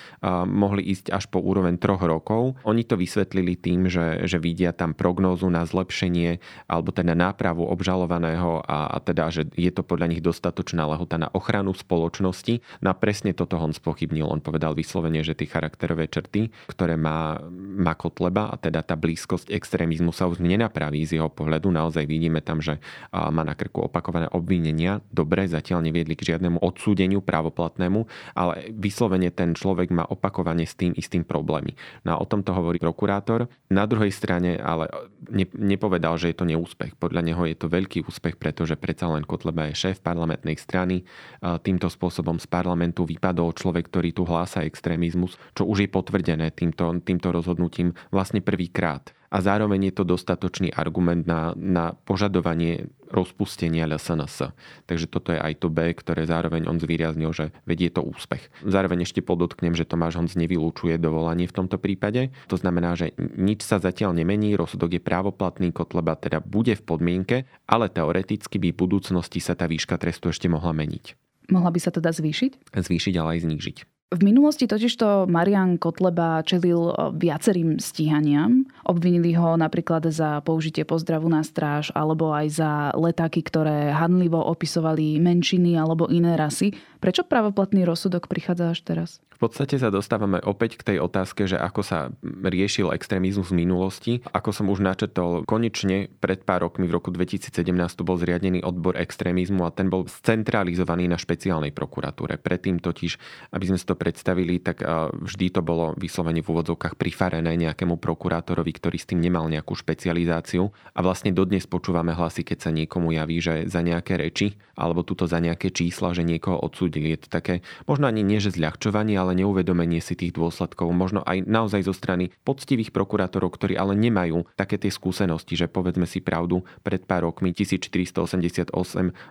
Mohli 0.48 0.84
ísť 0.94 1.14
až 1.14 1.30
po 1.32 1.40
úroveň 1.40 1.80
troch 1.80 2.04
rokov. 2.04 2.60
Oni 2.68 2.84
to 2.84 3.00
vysvetlili 3.00 3.56
tým, 3.56 3.88
že, 3.88 4.26
že 4.28 4.42
vidia 4.42 4.74
tam 4.76 4.98
prognózu 4.98 5.48
na 5.48 5.64
zlepšenie 5.64 6.40
alebo 6.68 6.92
teda 6.92 7.16
nápravu 7.16 7.64
obžalovaného 7.68 8.66
a, 8.66 8.92
a 8.94 8.98
teda, 9.00 9.32
že 9.32 9.48
je 9.56 9.72
to 9.72 9.86
podľa 9.86 10.12
nich 10.12 10.22
dostatočná 10.24 10.84
lehota 10.88 11.16
na 11.16 11.32
ochranu 11.32 11.72
spoločnosti. 11.72 12.60
No 12.84 12.92
presne 12.98 13.32
toto 13.32 13.56
on 13.62 13.72
spochybnil. 13.72 14.28
On 14.28 14.44
povedal 14.44 14.76
vyslovene, 14.76 15.24
že 15.24 15.38
tie 15.38 15.48
charakterové 15.48 16.10
črty, 16.12 16.52
ktoré 16.68 17.00
má, 17.00 17.40
má 17.54 17.94
Kotleba 17.96 18.52
a 18.52 18.56
teda 18.60 18.84
tá 18.84 19.00
blízkosť 19.00 19.54
extrémizmu 19.54 20.12
sa 20.12 20.28
už 20.28 20.44
nenapraví 20.44 21.04
z 21.08 21.22
jeho 21.22 21.32
pohľadu. 21.32 21.72
Naozaj 21.72 22.04
vidíme 22.10 22.44
tam, 22.44 22.60
že 22.60 22.80
má 23.14 23.44
na 23.46 23.56
krku 23.56 23.88
opakované 23.88 24.28
obvinenia. 24.34 25.00
Dobre, 25.08 25.48
zatiaľ 25.48 25.87
neviedli 25.88 26.20
k 26.20 26.36
žiadnemu 26.36 26.60
odsúdeniu 26.60 27.24
právoplatnému, 27.24 28.04
ale 28.36 28.76
vyslovene 28.76 29.32
ten 29.32 29.56
človek 29.56 29.96
má 29.96 30.04
opakovane 30.04 30.68
s 30.68 30.76
tým 30.76 30.92
istým 31.00 31.24
problémy. 31.24 31.80
No 32.04 32.20
a 32.20 32.22
o 32.22 32.28
tomto 32.28 32.52
hovorí 32.52 32.78
prokurátor. 32.84 33.48
Na 33.72 33.88
druhej 33.88 34.12
strane 34.12 34.60
ale 34.60 34.92
ne, 35.32 35.48
nepovedal, 35.56 36.20
že 36.20 36.36
je 36.36 36.38
to 36.38 36.46
neúspech. 36.46 37.00
Podľa 37.00 37.22
neho 37.24 37.44
je 37.48 37.56
to 37.56 37.72
veľký 37.72 38.04
úspech, 38.04 38.36
pretože 38.36 38.76
predsa 38.76 39.08
len 39.08 39.24
Kotleba 39.24 39.72
je 39.72 39.80
šéf 39.88 40.04
parlamentnej 40.04 40.60
strany. 40.60 41.08
Týmto 41.40 41.88
spôsobom 41.88 42.36
z 42.38 42.48
parlamentu 42.52 43.08
vypadol 43.08 43.56
človek, 43.56 43.88
ktorý 43.88 44.12
tu 44.12 44.28
hlása 44.28 44.68
extrémizmus, 44.68 45.40
čo 45.56 45.64
už 45.64 45.88
je 45.88 45.90
potvrdené 45.90 46.52
týmto, 46.52 46.92
týmto 47.00 47.32
rozhodnutím 47.32 47.96
vlastne 48.12 48.44
prvýkrát 48.44 49.16
a 49.28 49.38
zároveň 49.44 49.92
je 49.92 49.94
to 50.00 50.04
dostatočný 50.08 50.72
argument 50.72 51.28
na, 51.28 51.52
na 51.56 51.96
požadovanie 52.08 52.88
rozpustenia 53.08 53.88
LSNS. 53.88 54.52
Takže 54.84 55.08
toto 55.08 55.32
je 55.32 55.40
aj 55.40 55.64
to 55.64 55.72
B, 55.72 55.96
ktoré 55.96 56.28
zároveň 56.28 56.68
on 56.68 56.80
zvýraznil, 56.80 57.32
že 57.32 57.56
vedie 57.64 57.88
to 57.88 58.04
úspech. 58.04 58.52
Zároveň 58.68 59.08
ešte 59.08 59.24
podotknem, 59.24 59.76
že 59.76 59.88
Tomáš 59.88 60.20
Honc 60.20 60.36
nevylúčuje 60.36 61.00
dovolanie 61.00 61.48
v 61.48 61.56
tomto 61.56 61.80
prípade. 61.80 62.36
To 62.52 62.60
znamená, 62.60 63.00
že 63.00 63.16
nič 63.18 63.64
sa 63.64 63.80
zatiaľ 63.80 64.12
nemení, 64.12 64.60
rozsudok 64.60 65.00
je 65.00 65.02
právoplatný, 65.04 65.72
Kotleba 65.72 66.20
teda 66.20 66.44
bude 66.44 66.76
v 66.76 66.84
podmienke, 66.84 67.38
ale 67.64 67.88
teoreticky 67.88 68.60
by 68.60 68.76
v 68.76 68.80
budúcnosti 68.80 69.40
sa 69.40 69.56
tá 69.56 69.72
výška 69.72 69.96
trestu 69.96 70.32
ešte 70.32 70.52
mohla 70.52 70.76
meniť. 70.76 71.16
Mohla 71.48 71.72
by 71.72 71.80
sa 71.80 71.96
teda 71.96 72.12
zvýšiť? 72.12 72.76
Zvýšiť, 72.76 73.14
ale 73.16 73.40
aj 73.40 73.48
znížiť. 73.48 73.97
V 74.08 74.24
minulosti 74.24 74.72
totižto 74.72 75.28
Marian 75.28 75.76
Kotleba 75.76 76.40
čelil 76.40 76.80
e, 76.80 77.12
viacerým 77.12 77.76
stíhaniam. 77.76 78.64
Obvinili 78.88 79.36
ho 79.36 79.60
napríklad 79.60 80.08
za 80.16 80.40
použitie 80.48 80.88
pozdravu 80.88 81.28
na 81.28 81.44
stráž 81.44 81.92
alebo 81.92 82.32
aj 82.32 82.48
za 82.48 82.72
letáky, 82.96 83.44
ktoré 83.44 83.92
hanlivo 83.92 84.40
opisovali 84.40 85.20
menšiny 85.20 85.76
alebo 85.76 86.08
iné 86.08 86.40
rasy. 86.40 86.72
Prečo 87.04 87.28
pravoplatný 87.28 87.84
rozsudok 87.84 88.32
prichádza 88.32 88.72
až 88.72 88.80
teraz? 88.88 89.10
V 89.38 89.46
podstate 89.46 89.78
sa 89.78 89.94
dostávame 89.94 90.42
opäť 90.42 90.82
k 90.82 90.94
tej 90.94 90.98
otázke, 90.98 91.46
že 91.46 91.62
ako 91.62 91.86
sa 91.86 92.10
riešil 92.26 92.90
extrémizmus 92.90 93.54
v 93.54 93.62
minulosti. 93.62 94.14
Ako 94.34 94.50
som 94.50 94.66
už 94.66 94.82
načetol, 94.82 95.46
konečne 95.46 96.10
pred 96.18 96.42
pár 96.42 96.66
rokmi 96.66 96.90
v 96.90 96.98
roku 96.98 97.14
2017 97.14 97.54
bol 98.02 98.18
zriadený 98.18 98.66
odbor 98.66 98.98
extrémizmu 98.98 99.62
a 99.62 99.70
ten 99.70 99.94
bol 99.94 100.10
centralizovaný 100.10 101.06
na 101.06 101.22
špeciálnej 101.22 101.70
prokuratúre. 101.70 102.42
Predtým 102.42 102.82
totiž, 102.82 103.22
aby 103.54 103.66
sme 103.70 103.78
si 103.78 103.86
to 103.86 103.94
predstavili, 103.94 104.58
tak 104.58 104.82
vždy 105.14 105.54
to 105.54 105.62
bolo 105.62 105.94
vyslovene 105.94 106.42
v 106.42 106.50
úvodzovkách 106.58 106.98
prifarené 106.98 107.54
nejakému 107.62 108.02
prokurátorovi, 108.02 108.74
ktorý 108.74 108.98
s 108.98 109.06
tým 109.06 109.22
nemal 109.22 109.46
nejakú 109.54 109.78
špecializáciu. 109.78 110.74
A 110.98 111.06
vlastne 111.06 111.30
dodnes 111.30 111.70
počúvame 111.70 112.18
hlasy, 112.18 112.42
keď 112.42 112.58
sa 112.58 112.72
niekomu 112.74 113.14
javí, 113.14 113.38
že 113.38 113.70
za 113.70 113.86
nejaké 113.86 114.18
reči 114.18 114.58
alebo 114.74 115.02
tuto 115.02 115.30
za 115.30 115.38
nejaké 115.42 115.74
čísla, 115.74 116.14
že 116.14 116.26
niekoho 116.26 116.58
odsúdili. 116.58 117.14
Je 117.14 117.26
to 117.26 117.30
také, 117.34 117.66
možno 117.90 118.10
ani 118.10 118.22
nie, 118.22 118.38
že 118.38 118.54
zľahčovanie, 118.54 119.18
ale 119.18 119.27
neuvedomenie 119.34 120.04
si 120.04 120.14
tých 120.14 120.36
dôsledkov. 120.36 120.92
Možno 120.92 121.24
aj 121.24 121.48
naozaj 121.48 121.88
zo 121.88 121.94
strany 121.96 122.30
poctivých 122.44 122.92
prokurátorov, 122.92 123.56
ktorí 123.56 123.80
ale 123.80 123.96
nemajú 123.96 124.46
také 124.60 124.78
tie 124.78 124.92
skúsenosti, 124.94 125.58
že 125.58 125.72
povedzme 125.72 126.06
si 126.06 126.22
pravdu, 126.22 126.64
pred 126.84 127.04
pár 127.04 127.28
rokmi 127.28 127.56
1488 127.56 128.72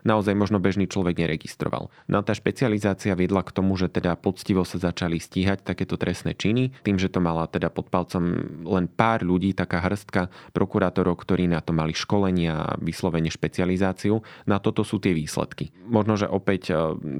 naozaj 0.03 0.35
možno 0.35 0.59
bežný 0.59 0.91
človek 0.91 1.21
neregistroval. 1.21 1.89
No 2.11 2.25
tá 2.27 2.33
špecializácia 2.35 3.15
viedla 3.15 3.47
k 3.47 3.55
tomu, 3.55 3.79
že 3.79 3.93
teda 3.93 4.19
poctivo 4.19 4.67
sa 4.67 4.81
začali 4.81 5.21
stíhať 5.21 5.63
takéto 5.63 5.95
trestné 6.01 6.35
činy, 6.35 6.73
tým, 6.83 6.97
že 6.99 7.13
to 7.13 7.23
mala 7.23 7.47
teda 7.47 7.71
pod 7.71 7.89
palcom 7.93 8.25
len 8.67 8.87
pár 8.91 9.23
ľudí, 9.23 9.55
taká 9.55 9.85
hrstka 9.85 10.29
prokurátorov, 10.51 11.21
ktorí 11.23 11.47
na 11.47 11.63
to 11.63 11.71
mali 11.71 11.95
školenia 11.95 12.53
a 12.57 12.75
vyslovene 12.81 13.31
špecializáciu. 13.31 14.21
Na 14.49 14.59
toto 14.59 14.83
sú 14.83 14.99
tie 14.99 15.15
výsledky. 15.15 15.71
Možno, 15.87 16.19
že 16.19 16.27
opäť 16.27 16.63
e, 16.71 16.75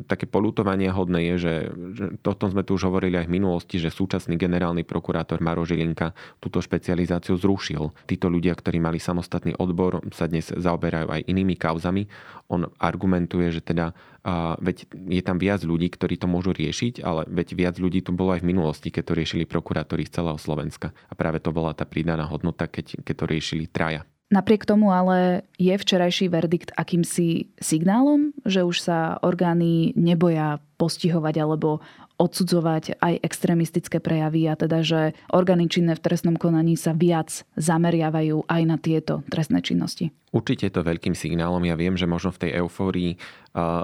také 0.05 0.27
polutovanie 0.27 0.91
hodné 0.91 1.35
je, 1.35 1.37
že, 1.39 1.55
že 1.95 2.05
to, 2.21 2.35
tom 2.35 2.51
sme 2.51 2.66
tu 2.67 2.75
už 2.75 2.91
hovorili 2.91 3.23
aj 3.23 3.31
v 3.31 3.39
minulosti, 3.39 3.79
že 3.79 3.95
súčasný 3.95 4.35
generálny 4.35 4.83
prokurátor 4.83 5.39
Maro 5.39 5.63
Žilinka 5.63 6.11
túto 6.43 6.59
špecializáciu 6.59 7.39
zrušil. 7.39 7.95
Títo 8.11 8.27
ľudia, 8.27 8.59
ktorí 8.59 8.83
mali 8.83 8.99
samostatný 8.99 9.55
odbor, 9.63 10.03
sa 10.11 10.27
dnes 10.27 10.51
zaoberajú 10.51 11.15
aj 11.15 11.31
inými 11.31 11.55
kauzami. 11.55 12.11
On 12.51 12.67
argumentuje, 12.83 13.55
že 13.55 13.63
teda 13.63 13.95
a 14.27 14.59
veď 14.59 14.91
je 14.91 15.23
tam 15.23 15.39
viac 15.39 15.63
ľudí, 15.63 15.87
ktorí 15.87 16.19
to 16.19 16.27
môžu 16.27 16.51
riešiť, 16.51 16.99
ale 17.07 17.31
veď 17.31 17.49
viac 17.55 17.75
ľudí 17.79 18.03
tu 18.03 18.11
bolo 18.11 18.35
aj 18.35 18.43
v 18.43 18.51
minulosti, 18.51 18.91
keď 18.91 19.03
to 19.07 19.15
riešili 19.15 19.45
prokurátori 19.47 20.03
z 20.03 20.19
celého 20.19 20.35
Slovenska. 20.35 20.91
A 21.07 21.15
práve 21.15 21.39
to 21.39 21.55
bola 21.55 21.71
tá 21.79 21.87
pridaná 21.87 22.27
hodnota, 22.27 22.67
keď, 22.67 23.07
keď 23.07 23.15
to 23.23 23.25
riešili 23.31 23.65
traja. 23.71 24.03
Napriek 24.27 24.67
tomu 24.67 24.91
ale 24.91 25.47
je 25.55 25.71
včerajší 25.79 26.27
verdikt 26.27 26.75
akýmsi 26.75 27.55
signálom, 27.63 28.35
že 28.43 28.67
už 28.67 28.83
sa 28.83 29.23
orgány 29.23 29.95
neboja 29.95 30.59
postihovať 30.77 31.35
alebo 31.41 31.81
odsudzovať 32.17 32.97
aj 32.97 33.21
extrémistické 33.21 34.01
prejavy 34.01 34.49
a 34.49 34.57
teda, 34.57 34.81
že 34.81 35.01
orgány 35.29 35.69
činné 35.69 35.93
v 35.93 36.05
trestnom 36.05 36.41
konaní 36.41 36.73
sa 36.73 36.97
viac 36.97 37.45
zameriavajú 37.61 38.49
aj 38.49 38.63
na 38.65 38.81
tieto 38.81 39.21
trestné 39.29 39.61
činnosti. 39.61 40.17
Určite 40.33 40.69
je 40.69 40.75
to 40.75 40.85
veľkým 40.85 41.17
signálom. 41.17 41.65
Ja 41.65 41.77
viem, 41.77 41.97
že 41.97 42.09
možno 42.09 42.33
v 42.33 42.49
tej 42.49 42.51
eufórii 42.61 43.21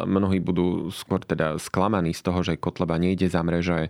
mnohí 0.04 0.36
budú 0.36 0.92
skôr 0.92 1.24
teda 1.24 1.56
sklamaní 1.56 2.12
z 2.12 2.22
toho, 2.24 2.44
že 2.44 2.60
Kotleba 2.60 3.00
nejde 3.00 3.24
za 3.24 3.40
mreže, 3.40 3.88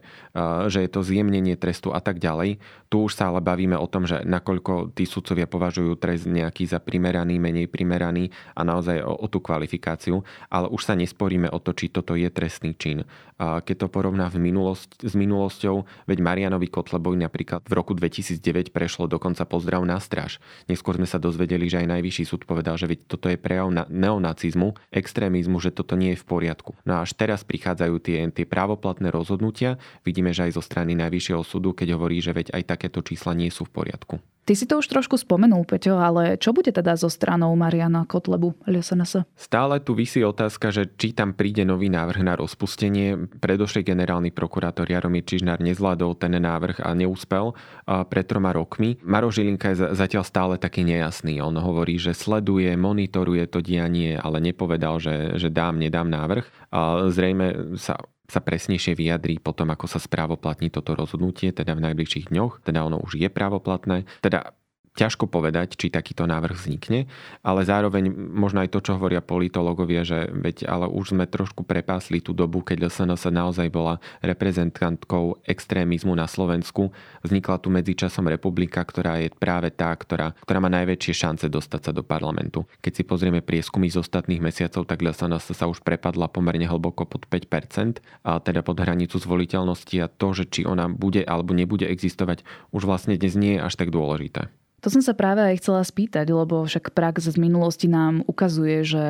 že 0.70 0.78
je 0.78 0.90
to 0.90 1.02
zjemnenie 1.02 1.58
trestu 1.58 1.90
a 1.90 1.98
tak 1.98 2.22
ďalej. 2.22 2.62
Tu 2.86 2.96
už 3.02 3.18
sa 3.18 3.34
ale 3.34 3.42
bavíme 3.42 3.74
o 3.74 3.90
tom, 3.90 4.06
že 4.06 4.22
nakoľko 4.22 4.94
tí 4.94 5.06
sudcovia 5.06 5.50
považujú 5.50 5.98
trest 5.98 6.30
nejaký 6.30 6.70
za 6.70 6.78
primeraný, 6.78 7.42
menej 7.42 7.66
primeraný 7.66 8.30
a 8.54 8.62
naozaj 8.62 9.02
o, 9.02 9.10
o 9.10 9.26
tú 9.26 9.42
kvalifikáciu, 9.42 10.22
ale 10.46 10.70
už 10.70 10.82
sa 10.86 10.94
nesporíme 10.94 11.50
o 11.50 11.58
to, 11.58 11.74
či 11.74 11.90
toto 11.90 12.14
je 12.14 12.30
trestný 12.30 12.78
čin. 12.78 12.91
Keď 13.40 13.74
to 13.74 13.86
porovná 13.90 14.30
v 14.30 14.38
minulosť, 14.38 15.02
s 15.02 15.18
minulosťou, 15.18 15.82
veď 16.06 16.18
Marianovi 16.22 16.70
Kotlebovi 16.70 17.18
napríklad 17.18 17.66
v 17.66 17.72
roku 17.74 17.96
2009 17.96 18.70
prešlo 18.70 19.10
dokonca 19.10 19.42
pozdrav 19.48 19.82
na 19.82 19.98
stráž. 19.98 20.38
Neskôr 20.70 20.94
sme 20.94 21.10
sa 21.10 21.18
dozvedeli, 21.18 21.66
že 21.66 21.82
aj 21.82 21.90
najvyšší 21.98 22.24
súd 22.28 22.46
povedal, 22.46 22.78
že 22.78 22.86
veď 22.86 23.10
toto 23.10 23.26
je 23.26 23.40
prejav 23.40 23.66
na 23.74 23.82
neonacizmu, 23.90 24.78
extrémizmu, 24.94 25.58
že 25.58 25.74
toto 25.74 25.98
nie 25.98 26.14
je 26.14 26.22
v 26.22 26.28
poriadku. 26.28 26.78
No 26.86 27.00
a 27.00 27.08
až 27.08 27.18
teraz 27.18 27.42
prichádzajú 27.42 27.94
tie, 27.98 28.30
tie 28.30 28.46
právoplatné 28.46 29.10
rozhodnutia. 29.10 29.80
Vidíme, 30.06 30.30
že 30.30 30.46
aj 30.46 30.58
zo 30.58 30.62
strany 30.62 30.94
Najvyššieho 30.94 31.42
súdu, 31.42 31.74
keď 31.74 31.98
hovorí, 31.98 32.22
že 32.22 32.30
veď 32.30 32.54
aj 32.54 32.62
takéto 32.78 33.02
čísla 33.02 33.34
nie 33.34 33.50
sú 33.50 33.66
v 33.66 33.74
poriadku. 33.82 34.22
Ty 34.42 34.58
si 34.58 34.66
to 34.66 34.82
už 34.82 34.90
trošku 34.90 35.14
spomenul, 35.14 35.62
Peťo, 35.62 36.02
ale 36.02 36.34
čo 36.34 36.50
bude 36.50 36.74
teda 36.74 36.98
so 36.98 37.06
stranou 37.06 37.54
Mariana 37.54 38.02
Kotlebu 38.10 38.58
LSNS? 38.66 39.22
Stále 39.38 39.78
tu 39.78 39.94
vysí 39.94 40.26
otázka, 40.26 40.74
že 40.74 40.90
či 40.98 41.14
tam 41.14 41.30
príde 41.30 41.62
nový 41.62 41.86
návrh 41.86 42.26
na 42.26 42.34
rozpustenie. 42.34 43.30
Predošlý 43.38 43.86
generálny 43.86 44.34
prokurátor 44.34 44.90
Jaromír 44.90 45.22
Čižnár 45.22 45.62
nezvládol 45.62 46.18
ten 46.18 46.34
návrh 46.34 46.82
a 46.82 46.90
neúspel 46.90 47.54
pred 47.86 48.26
troma 48.26 48.50
rokmi. 48.50 48.98
Maro 49.06 49.30
Žilinka 49.30 49.78
je 49.78 49.94
zatiaľ 49.94 50.26
stále 50.26 50.54
taký 50.58 50.82
nejasný. 50.82 51.38
On 51.38 51.54
hovorí, 51.54 52.02
že 52.02 52.10
sleduje, 52.10 52.74
monitoruje 52.74 53.46
to 53.46 53.62
dianie, 53.62 54.18
ale 54.18 54.42
nepovedal, 54.42 54.98
že, 54.98 55.38
že 55.38 55.54
dám, 55.54 55.78
nedám 55.78 56.10
návrh. 56.10 56.74
Zrejme 57.14 57.78
sa 57.78 57.94
sa 58.32 58.40
presnejšie 58.40 58.96
vyjadrí 58.96 59.36
potom, 59.36 59.68
ako 59.68 59.84
sa 59.84 60.00
správoplatní 60.00 60.72
toto 60.72 60.96
rozhodnutie, 60.96 61.52
teda 61.52 61.76
v 61.76 61.92
najbližších 61.92 62.32
dňoch, 62.32 62.64
teda 62.64 62.80
ono 62.88 62.96
už 63.04 63.20
je 63.20 63.28
právoplatné. 63.28 64.08
Teda 64.24 64.56
ťažko 64.92 65.24
povedať, 65.28 65.80
či 65.80 65.88
takýto 65.88 66.28
návrh 66.28 66.56
vznikne, 66.56 67.08
ale 67.40 67.64
zároveň 67.64 68.12
možno 68.12 68.60
aj 68.60 68.72
to, 68.76 68.84
čo 68.84 69.00
hovoria 69.00 69.24
politológovia, 69.24 70.04
že 70.04 70.28
veď 70.28 70.68
ale 70.68 70.86
už 70.88 71.16
sme 71.16 71.24
trošku 71.24 71.64
prepásli 71.64 72.20
tú 72.20 72.36
dobu, 72.36 72.60
keď 72.60 72.88
LSNS 72.88 73.32
naozaj 73.32 73.68
bola 73.72 73.98
reprezentantkou 74.20 75.40
extrémizmu 75.48 76.12
na 76.12 76.28
Slovensku. 76.28 76.92
Vznikla 77.24 77.56
tu 77.60 77.72
medzičasom 77.72 78.28
republika, 78.28 78.84
ktorá 78.84 79.16
je 79.24 79.32
práve 79.32 79.72
tá, 79.72 79.96
ktorá, 79.96 80.36
ktorá 80.44 80.58
má 80.60 80.68
najväčšie 80.68 81.12
šance 81.16 81.46
dostať 81.48 81.80
sa 81.88 81.92
do 81.96 82.04
parlamentu. 82.04 82.68
Keď 82.84 82.92
si 82.92 83.02
pozrieme 83.08 83.40
prieskumy 83.40 83.88
z 83.88 84.04
ostatných 84.04 84.44
mesiacov, 84.44 84.84
tak 84.84 85.00
LSNS 85.00 85.56
sa 85.56 85.66
už 85.68 85.80
prepadla 85.80 86.28
pomerne 86.28 86.68
hlboko 86.68 87.08
pod 87.08 87.24
5%, 87.28 88.04
a 88.28 88.38
teda 88.44 88.60
pod 88.60 88.76
hranicu 88.76 89.16
zvoliteľnosti 89.16 89.96
a 89.98 90.06
to, 90.12 90.28
že 90.36 90.44
či 90.52 90.60
ona 90.68 90.92
bude 90.92 91.24
alebo 91.24 91.56
nebude 91.56 91.88
existovať, 91.88 92.44
už 92.76 92.84
vlastne 92.84 93.16
dnes 93.16 93.34
nie 93.34 93.56
je 93.56 93.64
až 93.64 93.74
tak 93.80 93.88
dôležité. 93.88 94.52
To 94.82 94.90
som 94.90 94.98
sa 94.98 95.14
práve 95.14 95.38
aj 95.38 95.62
chcela 95.62 95.86
spýtať, 95.86 96.26
lebo 96.26 96.66
však 96.66 96.90
prax 96.90 97.30
z 97.30 97.38
minulosti 97.38 97.86
nám 97.86 98.26
ukazuje, 98.26 98.82
že 98.82 99.04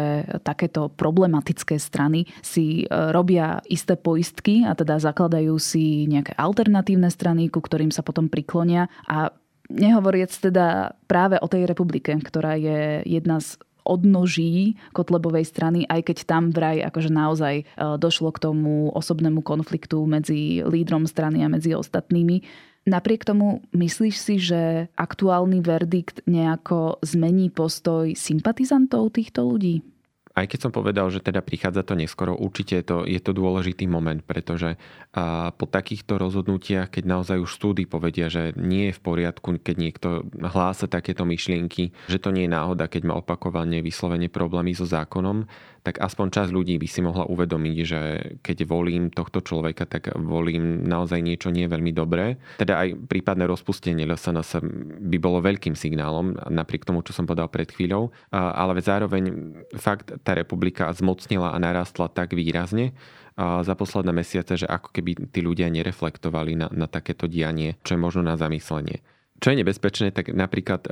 takéto 0.45 0.93
problematické 0.93 1.81
strany 1.81 2.29
si 2.45 2.85
e, 2.85 2.87
robia 3.09 3.65
isté 3.73 3.97
poistky 3.97 4.69
a 4.69 4.77
teda 4.77 5.01
zakladajú 5.01 5.57
si 5.57 6.05
nejaké 6.13 6.37
alternatívne 6.37 7.09
strany, 7.09 7.49
ku 7.49 7.65
ktorým 7.65 7.89
sa 7.89 8.05
potom 8.05 8.29
priklonia 8.29 8.93
a 9.09 9.33
nehovoriac 9.73 10.29
teda 10.37 10.93
práve 11.09 11.41
o 11.41 11.49
tej 11.49 11.65
republike, 11.65 12.13
ktorá 12.21 12.61
je 12.61 13.01
jedna 13.09 13.41
z 13.41 13.57
odnoží 13.83 14.79
Kotlebovej 14.95 15.49
strany, 15.49 15.89
aj 15.91 16.07
keď 16.07 16.17
tam 16.29 16.55
vraj 16.55 16.85
akože 16.85 17.11
naozaj 17.11 17.55
e, 17.57 17.65
došlo 17.97 18.29
k 18.29 18.43
tomu 18.45 18.93
osobnému 18.93 19.41
konfliktu 19.41 20.05
medzi 20.05 20.61
lídrom 20.63 21.09
strany 21.09 21.43
a 21.43 21.49
medzi 21.49 21.73
ostatnými. 21.73 22.71
Napriek 22.83 23.23
tomu 23.23 23.63
myslíš 23.71 24.17
si, 24.19 24.35
že 24.43 24.91
aktuálny 24.99 25.63
verdikt 25.63 26.27
nejako 26.27 26.99
zmení 27.07 27.47
postoj 27.47 28.11
sympatizantov 28.19 29.15
týchto 29.15 29.47
ľudí? 29.47 29.87
aj 30.33 30.47
keď 30.49 30.59
som 30.69 30.73
povedal, 30.73 31.13
že 31.13 31.21
teda 31.21 31.45
prichádza 31.45 31.85
to 31.85 31.93
neskoro, 31.93 32.33
určite 32.33 32.81
je 32.81 32.85
to, 32.85 32.99
je 33.05 33.21
to 33.21 33.37
dôležitý 33.37 33.85
moment, 33.85 34.25
pretože 34.25 34.81
a 35.13 35.53
po 35.53 35.69
takýchto 35.69 36.17
rozhodnutiach, 36.17 36.89
keď 36.89 37.05
naozaj 37.05 37.37
už 37.45 37.53
súdy 37.61 37.85
povedia, 37.85 38.33
že 38.33 38.57
nie 38.57 38.89
je 38.89 38.97
v 38.97 39.01
poriadku, 39.05 39.61
keď 39.61 39.77
niekto 39.77 40.09
hlása 40.41 40.89
takéto 40.89 41.29
myšlienky, 41.29 41.93
že 42.09 42.17
to 42.17 42.33
nie 42.33 42.49
je 42.49 42.55
náhoda, 42.57 42.89
keď 42.89 43.13
má 43.13 43.15
opakovane 43.21 43.85
vyslovene 43.85 44.33
problémy 44.33 44.73
so 44.73 44.89
zákonom, 44.89 45.45
tak 45.83 45.99
aspoň 45.99 46.27
časť 46.31 46.51
ľudí 46.55 46.79
by 46.79 46.89
si 46.89 47.03
mohla 47.03 47.27
uvedomiť, 47.27 47.77
že 47.83 48.01
keď 48.39 48.71
volím 48.71 49.11
tohto 49.11 49.43
človeka, 49.43 49.83
tak 49.85 50.15
volím 50.15 50.87
naozaj 50.87 51.19
niečo 51.19 51.51
nie 51.51 51.67
veľmi 51.67 51.91
dobré. 51.91 52.39
Teda 52.63 52.87
aj 52.87 53.11
prípadné 53.11 53.51
rozpustenie 53.51 54.07
LSNS 54.07 54.63
by 55.11 55.19
bolo 55.19 55.43
veľkým 55.43 55.75
signálom, 55.75 56.39
napriek 56.49 56.87
tomu, 56.87 57.03
čo 57.03 57.11
som 57.11 57.27
povedal 57.27 57.51
pred 57.51 57.67
chvíľou, 57.67 58.15
ale 58.31 58.79
zároveň 58.79 59.53
fakt 59.75 60.15
tá 60.23 60.39
republika 60.39 60.87
zmocnila 60.95 61.51
a 61.51 61.59
narastla 61.59 62.07
tak 62.07 62.39
výrazne, 62.39 62.95
za 63.41 63.73
posledné 63.73 64.13
mesiace, 64.13 64.61
že 64.61 64.69
ako 64.69 64.93
keby 64.93 65.33
tí 65.33 65.41
ľudia 65.41 65.73
nereflektovali 65.73 66.53
na, 66.53 66.69
na 66.69 66.85
takéto 66.85 67.25
dianie, 67.25 67.81
čo 67.81 67.97
je 67.97 68.05
možno 68.05 68.21
na 68.21 68.37
zamyslenie. 68.37 69.01
Čo 69.41 69.57
je 69.57 69.61
nebezpečné, 69.65 70.13
tak 70.13 70.31
napríklad 70.37 70.85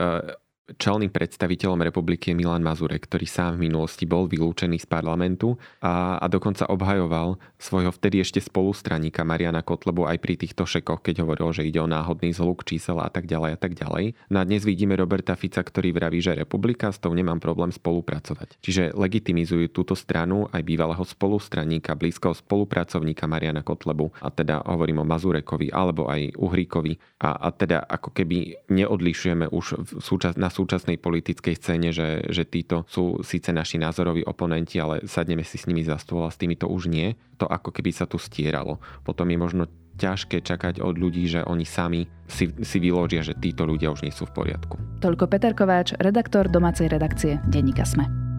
Čelným 0.78 1.10
predstaviteľom 1.10 1.82
republiky 1.82 2.30
Milan 2.36 2.62
Mazurek, 2.62 3.10
ktorý 3.10 3.26
sám 3.26 3.58
v 3.58 3.66
minulosti 3.66 4.06
bol 4.06 4.30
vylúčený 4.30 4.78
z 4.78 4.86
parlamentu 4.86 5.58
a, 5.82 6.20
a 6.22 6.26
dokonca 6.30 6.68
obhajoval 6.70 7.40
svojho 7.58 7.90
vtedy 7.90 8.22
ešte 8.22 8.38
spolustraníka 8.38 9.26
Mariana 9.26 9.66
Kotlebu 9.66 10.06
aj 10.06 10.18
pri 10.22 10.34
týchto 10.38 10.68
šekoch, 10.68 11.02
keď 11.02 11.26
hovoril, 11.26 11.50
že 11.50 11.66
ide 11.66 11.82
o 11.82 11.90
náhodný 11.90 12.30
zhluk 12.30 12.62
čísel 12.62 13.02
a 13.02 13.10
tak 13.10 13.26
ďalej 13.26 13.56
a 13.56 13.58
tak 13.58 13.74
ďalej. 13.74 14.14
No 14.30 14.38
a 14.38 14.46
dnes 14.46 14.62
vidíme 14.62 14.94
Roberta 14.94 15.34
Fica, 15.34 15.64
ktorý 15.64 15.90
vraví, 15.90 16.22
že 16.22 16.38
republika, 16.38 16.92
s 16.92 17.02
tou 17.02 17.10
nemám 17.10 17.42
problém 17.42 17.74
spolupracovať. 17.74 18.60
Čiže 18.62 18.94
legitimizujú 18.94 19.72
túto 19.74 19.98
stranu 19.98 20.46
aj 20.54 20.62
bývalého 20.62 21.02
spolustraníka, 21.02 21.98
blízkeho 21.98 22.36
spolupracovníka 22.36 23.26
Mariana 23.26 23.66
Kotlebu 23.66 24.12
a 24.22 24.28
teda 24.30 24.62
hovorím 24.68 25.02
o 25.02 25.08
Mazurekovi 25.08 25.72
alebo 25.72 26.06
aj 26.06 26.36
Uhríkovi 26.36 26.94
a, 27.24 27.36
a 27.36 27.48
teda 27.50 27.82
ako 27.88 28.12
keby 28.12 28.68
neodlišujeme 28.70 29.48
už 29.50 29.66
v 29.80 29.90
súčas, 30.02 30.36
na 30.36 30.52
súčasnej 30.60 31.00
politickej 31.00 31.56
scéne, 31.56 31.88
že, 31.90 32.28
že 32.28 32.44
títo 32.44 32.84
sú 32.84 33.24
síce 33.24 33.48
naši 33.50 33.80
názoroví 33.80 34.20
oponenti, 34.28 34.76
ale 34.76 35.08
sadneme 35.08 35.40
si 35.40 35.56
s 35.56 35.64
nimi 35.64 35.80
za 35.80 35.96
stôl 35.96 36.28
a 36.28 36.30
s 36.32 36.36
týmito 36.36 36.68
už 36.68 36.92
nie. 36.92 37.16
To 37.40 37.48
ako 37.48 37.72
keby 37.72 37.90
sa 37.96 38.04
tu 38.04 38.20
stieralo. 38.20 38.76
Potom 39.00 39.24
je 39.32 39.38
možno 39.40 39.64
ťažké 40.00 40.40
čakať 40.40 40.80
od 40.80 40.96
ľudí, 40.96 41.28
že 41.28 41.44
oni 41.44 41.64
sami 41.68 42.08
si, 42.24 42.48
si 42.48 42.78
vyložia, 42.80 43.20
že 43.20 43.36
títo 43.36 43.68
ľudia 43.68 43.92
už 43.92 44.04
nie 44.04 44.12
sú 44.12 44.24
v 44.28 44.36
poriadku. 44.44 44.76
Toľko 45.04 45.24
Peter 45.28 45.52
Kováč, 45.52 45.92
redaktor 46.00 46.48
domácej 46.48 46.88
redakcie 46.88 47.36
Denníka 47.48 47.84
Sme. 47.84 48.29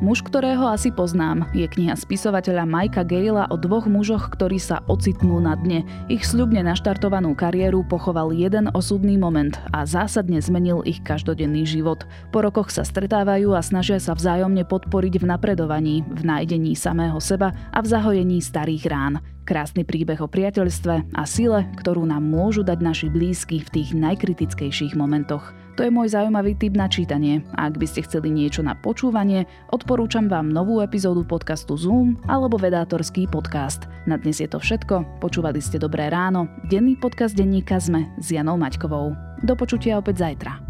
Muž, 0.00 0.24
ktorého 0.24 0.64
asi 0.64 0.88
poznám, 0.88 1.44
je 1.52 1.68
kniha 1.68 1.92
spisovateľa 1.92 2.64
Majka 2.64 3.04
Gejla 3.04 3.52
o 3.52 3.60
dvoch 3.60 3.84
mužoch, 3.84 4.32
ktorí 4.32 4.56
sa 4.56 4.80
ocitnú 4.88 5.44
na 5.44 5.52
dne. 5.60 5.84
Ich 6.08 6.24
sľubne 6.24 6.64
naštartovanú 6.64 7.36
kariéru 7.36 7.84
pochoval 7.84 8.32
jeden 8.32 8.72
osudný 8.72 9.20
moment 9.20 9.60
a 9.76 9.84
zásadne 9.84 10.40
zmenil 10.40 10.80
ich 10.88 11.04
každodenný 11.04 11.68
život. 11.68 12.08
Po 12.32 12.40
rokoch 12.40 12.72
sa 12.72 12.80
stretávajú 12.80 13.52
a 13.52 13.60
snažia 13.60 14.00
sa 14.00 14.16
vzájomne 14.16 14.64
podporiť 14.64 15.20
v 15.20 15.28
napredovaní, 15.36 16.00
v 16.08 16.22
nájdení 16.24 16.72
samého 16.72 17.20
seba 17.20 17.52
a 17.68 17.84
v 17.84 17.92
zahojení 17.92 18.40
starých 18.40 18.88
rán. 18.88 19.20
Krásny 19.50 19.82
príbeh 19.82 20.22
o 20.22 20.30
priateľstve 20.30 21.10
a 21.10 21.22
sile, 21.26 21.66
ktorú 21.82 22.06
nám 22.06 22.22
môžu 22.22 22.62
dať 22.62 22.78
naši 22.86 23.10
blízky 23.10 23.58
v 23.58 23.82
tých 23.82 23.98
najkritickejších 23.98 24.94
momentoch. 24.94 25.50
To 25.74 25.82
je 25.82 25.90
môj 25.90 26.14
zaujímavý 26.14 26.54
tip 26.54 26.78
na 26.78 26.86
čítanie. 26.86 27.42
A 27.58 27.66
ak 27.66 27.82
by 27.82 27.86
ste 27.90 28.06
chceli 28.06 28.30
niečo 28.30 28.62
na 28.62 28.78
počúvanie, 28.78 29.50
odporúčam 29.74 30.30
vám 30.30 30.54
novú 30.54 30.78
epizódu 30.78 31.26
podcastu 31.26 31.74
Zoom 31.74 32.14
alebo 32.30 32.62
vedátorský 32.62 33.26
podcast. 33.26 33.90
Na 34.06 34.22
dnes 34.22 34.38
je 34.38 34.46
to 34.46 34.62
všetko. 34.62 35.18
Počúvali 35.18 35.58
ste 35.58 35.82
Dobré 35.82 36.06
ráno. 36.14 36.46
Denný 36.70 36.94
podcast 36.94 37.34
denníka 37.34 37.82
sme 37.82 38.06
s 38.22 38.30
Janou 38.30 38.54
Maťkovou. 38.54 39.18
Do 39.42 39.58
počutia 39.58 39.98
opäť 39.98 40.30
zajtra. 40.30 40.69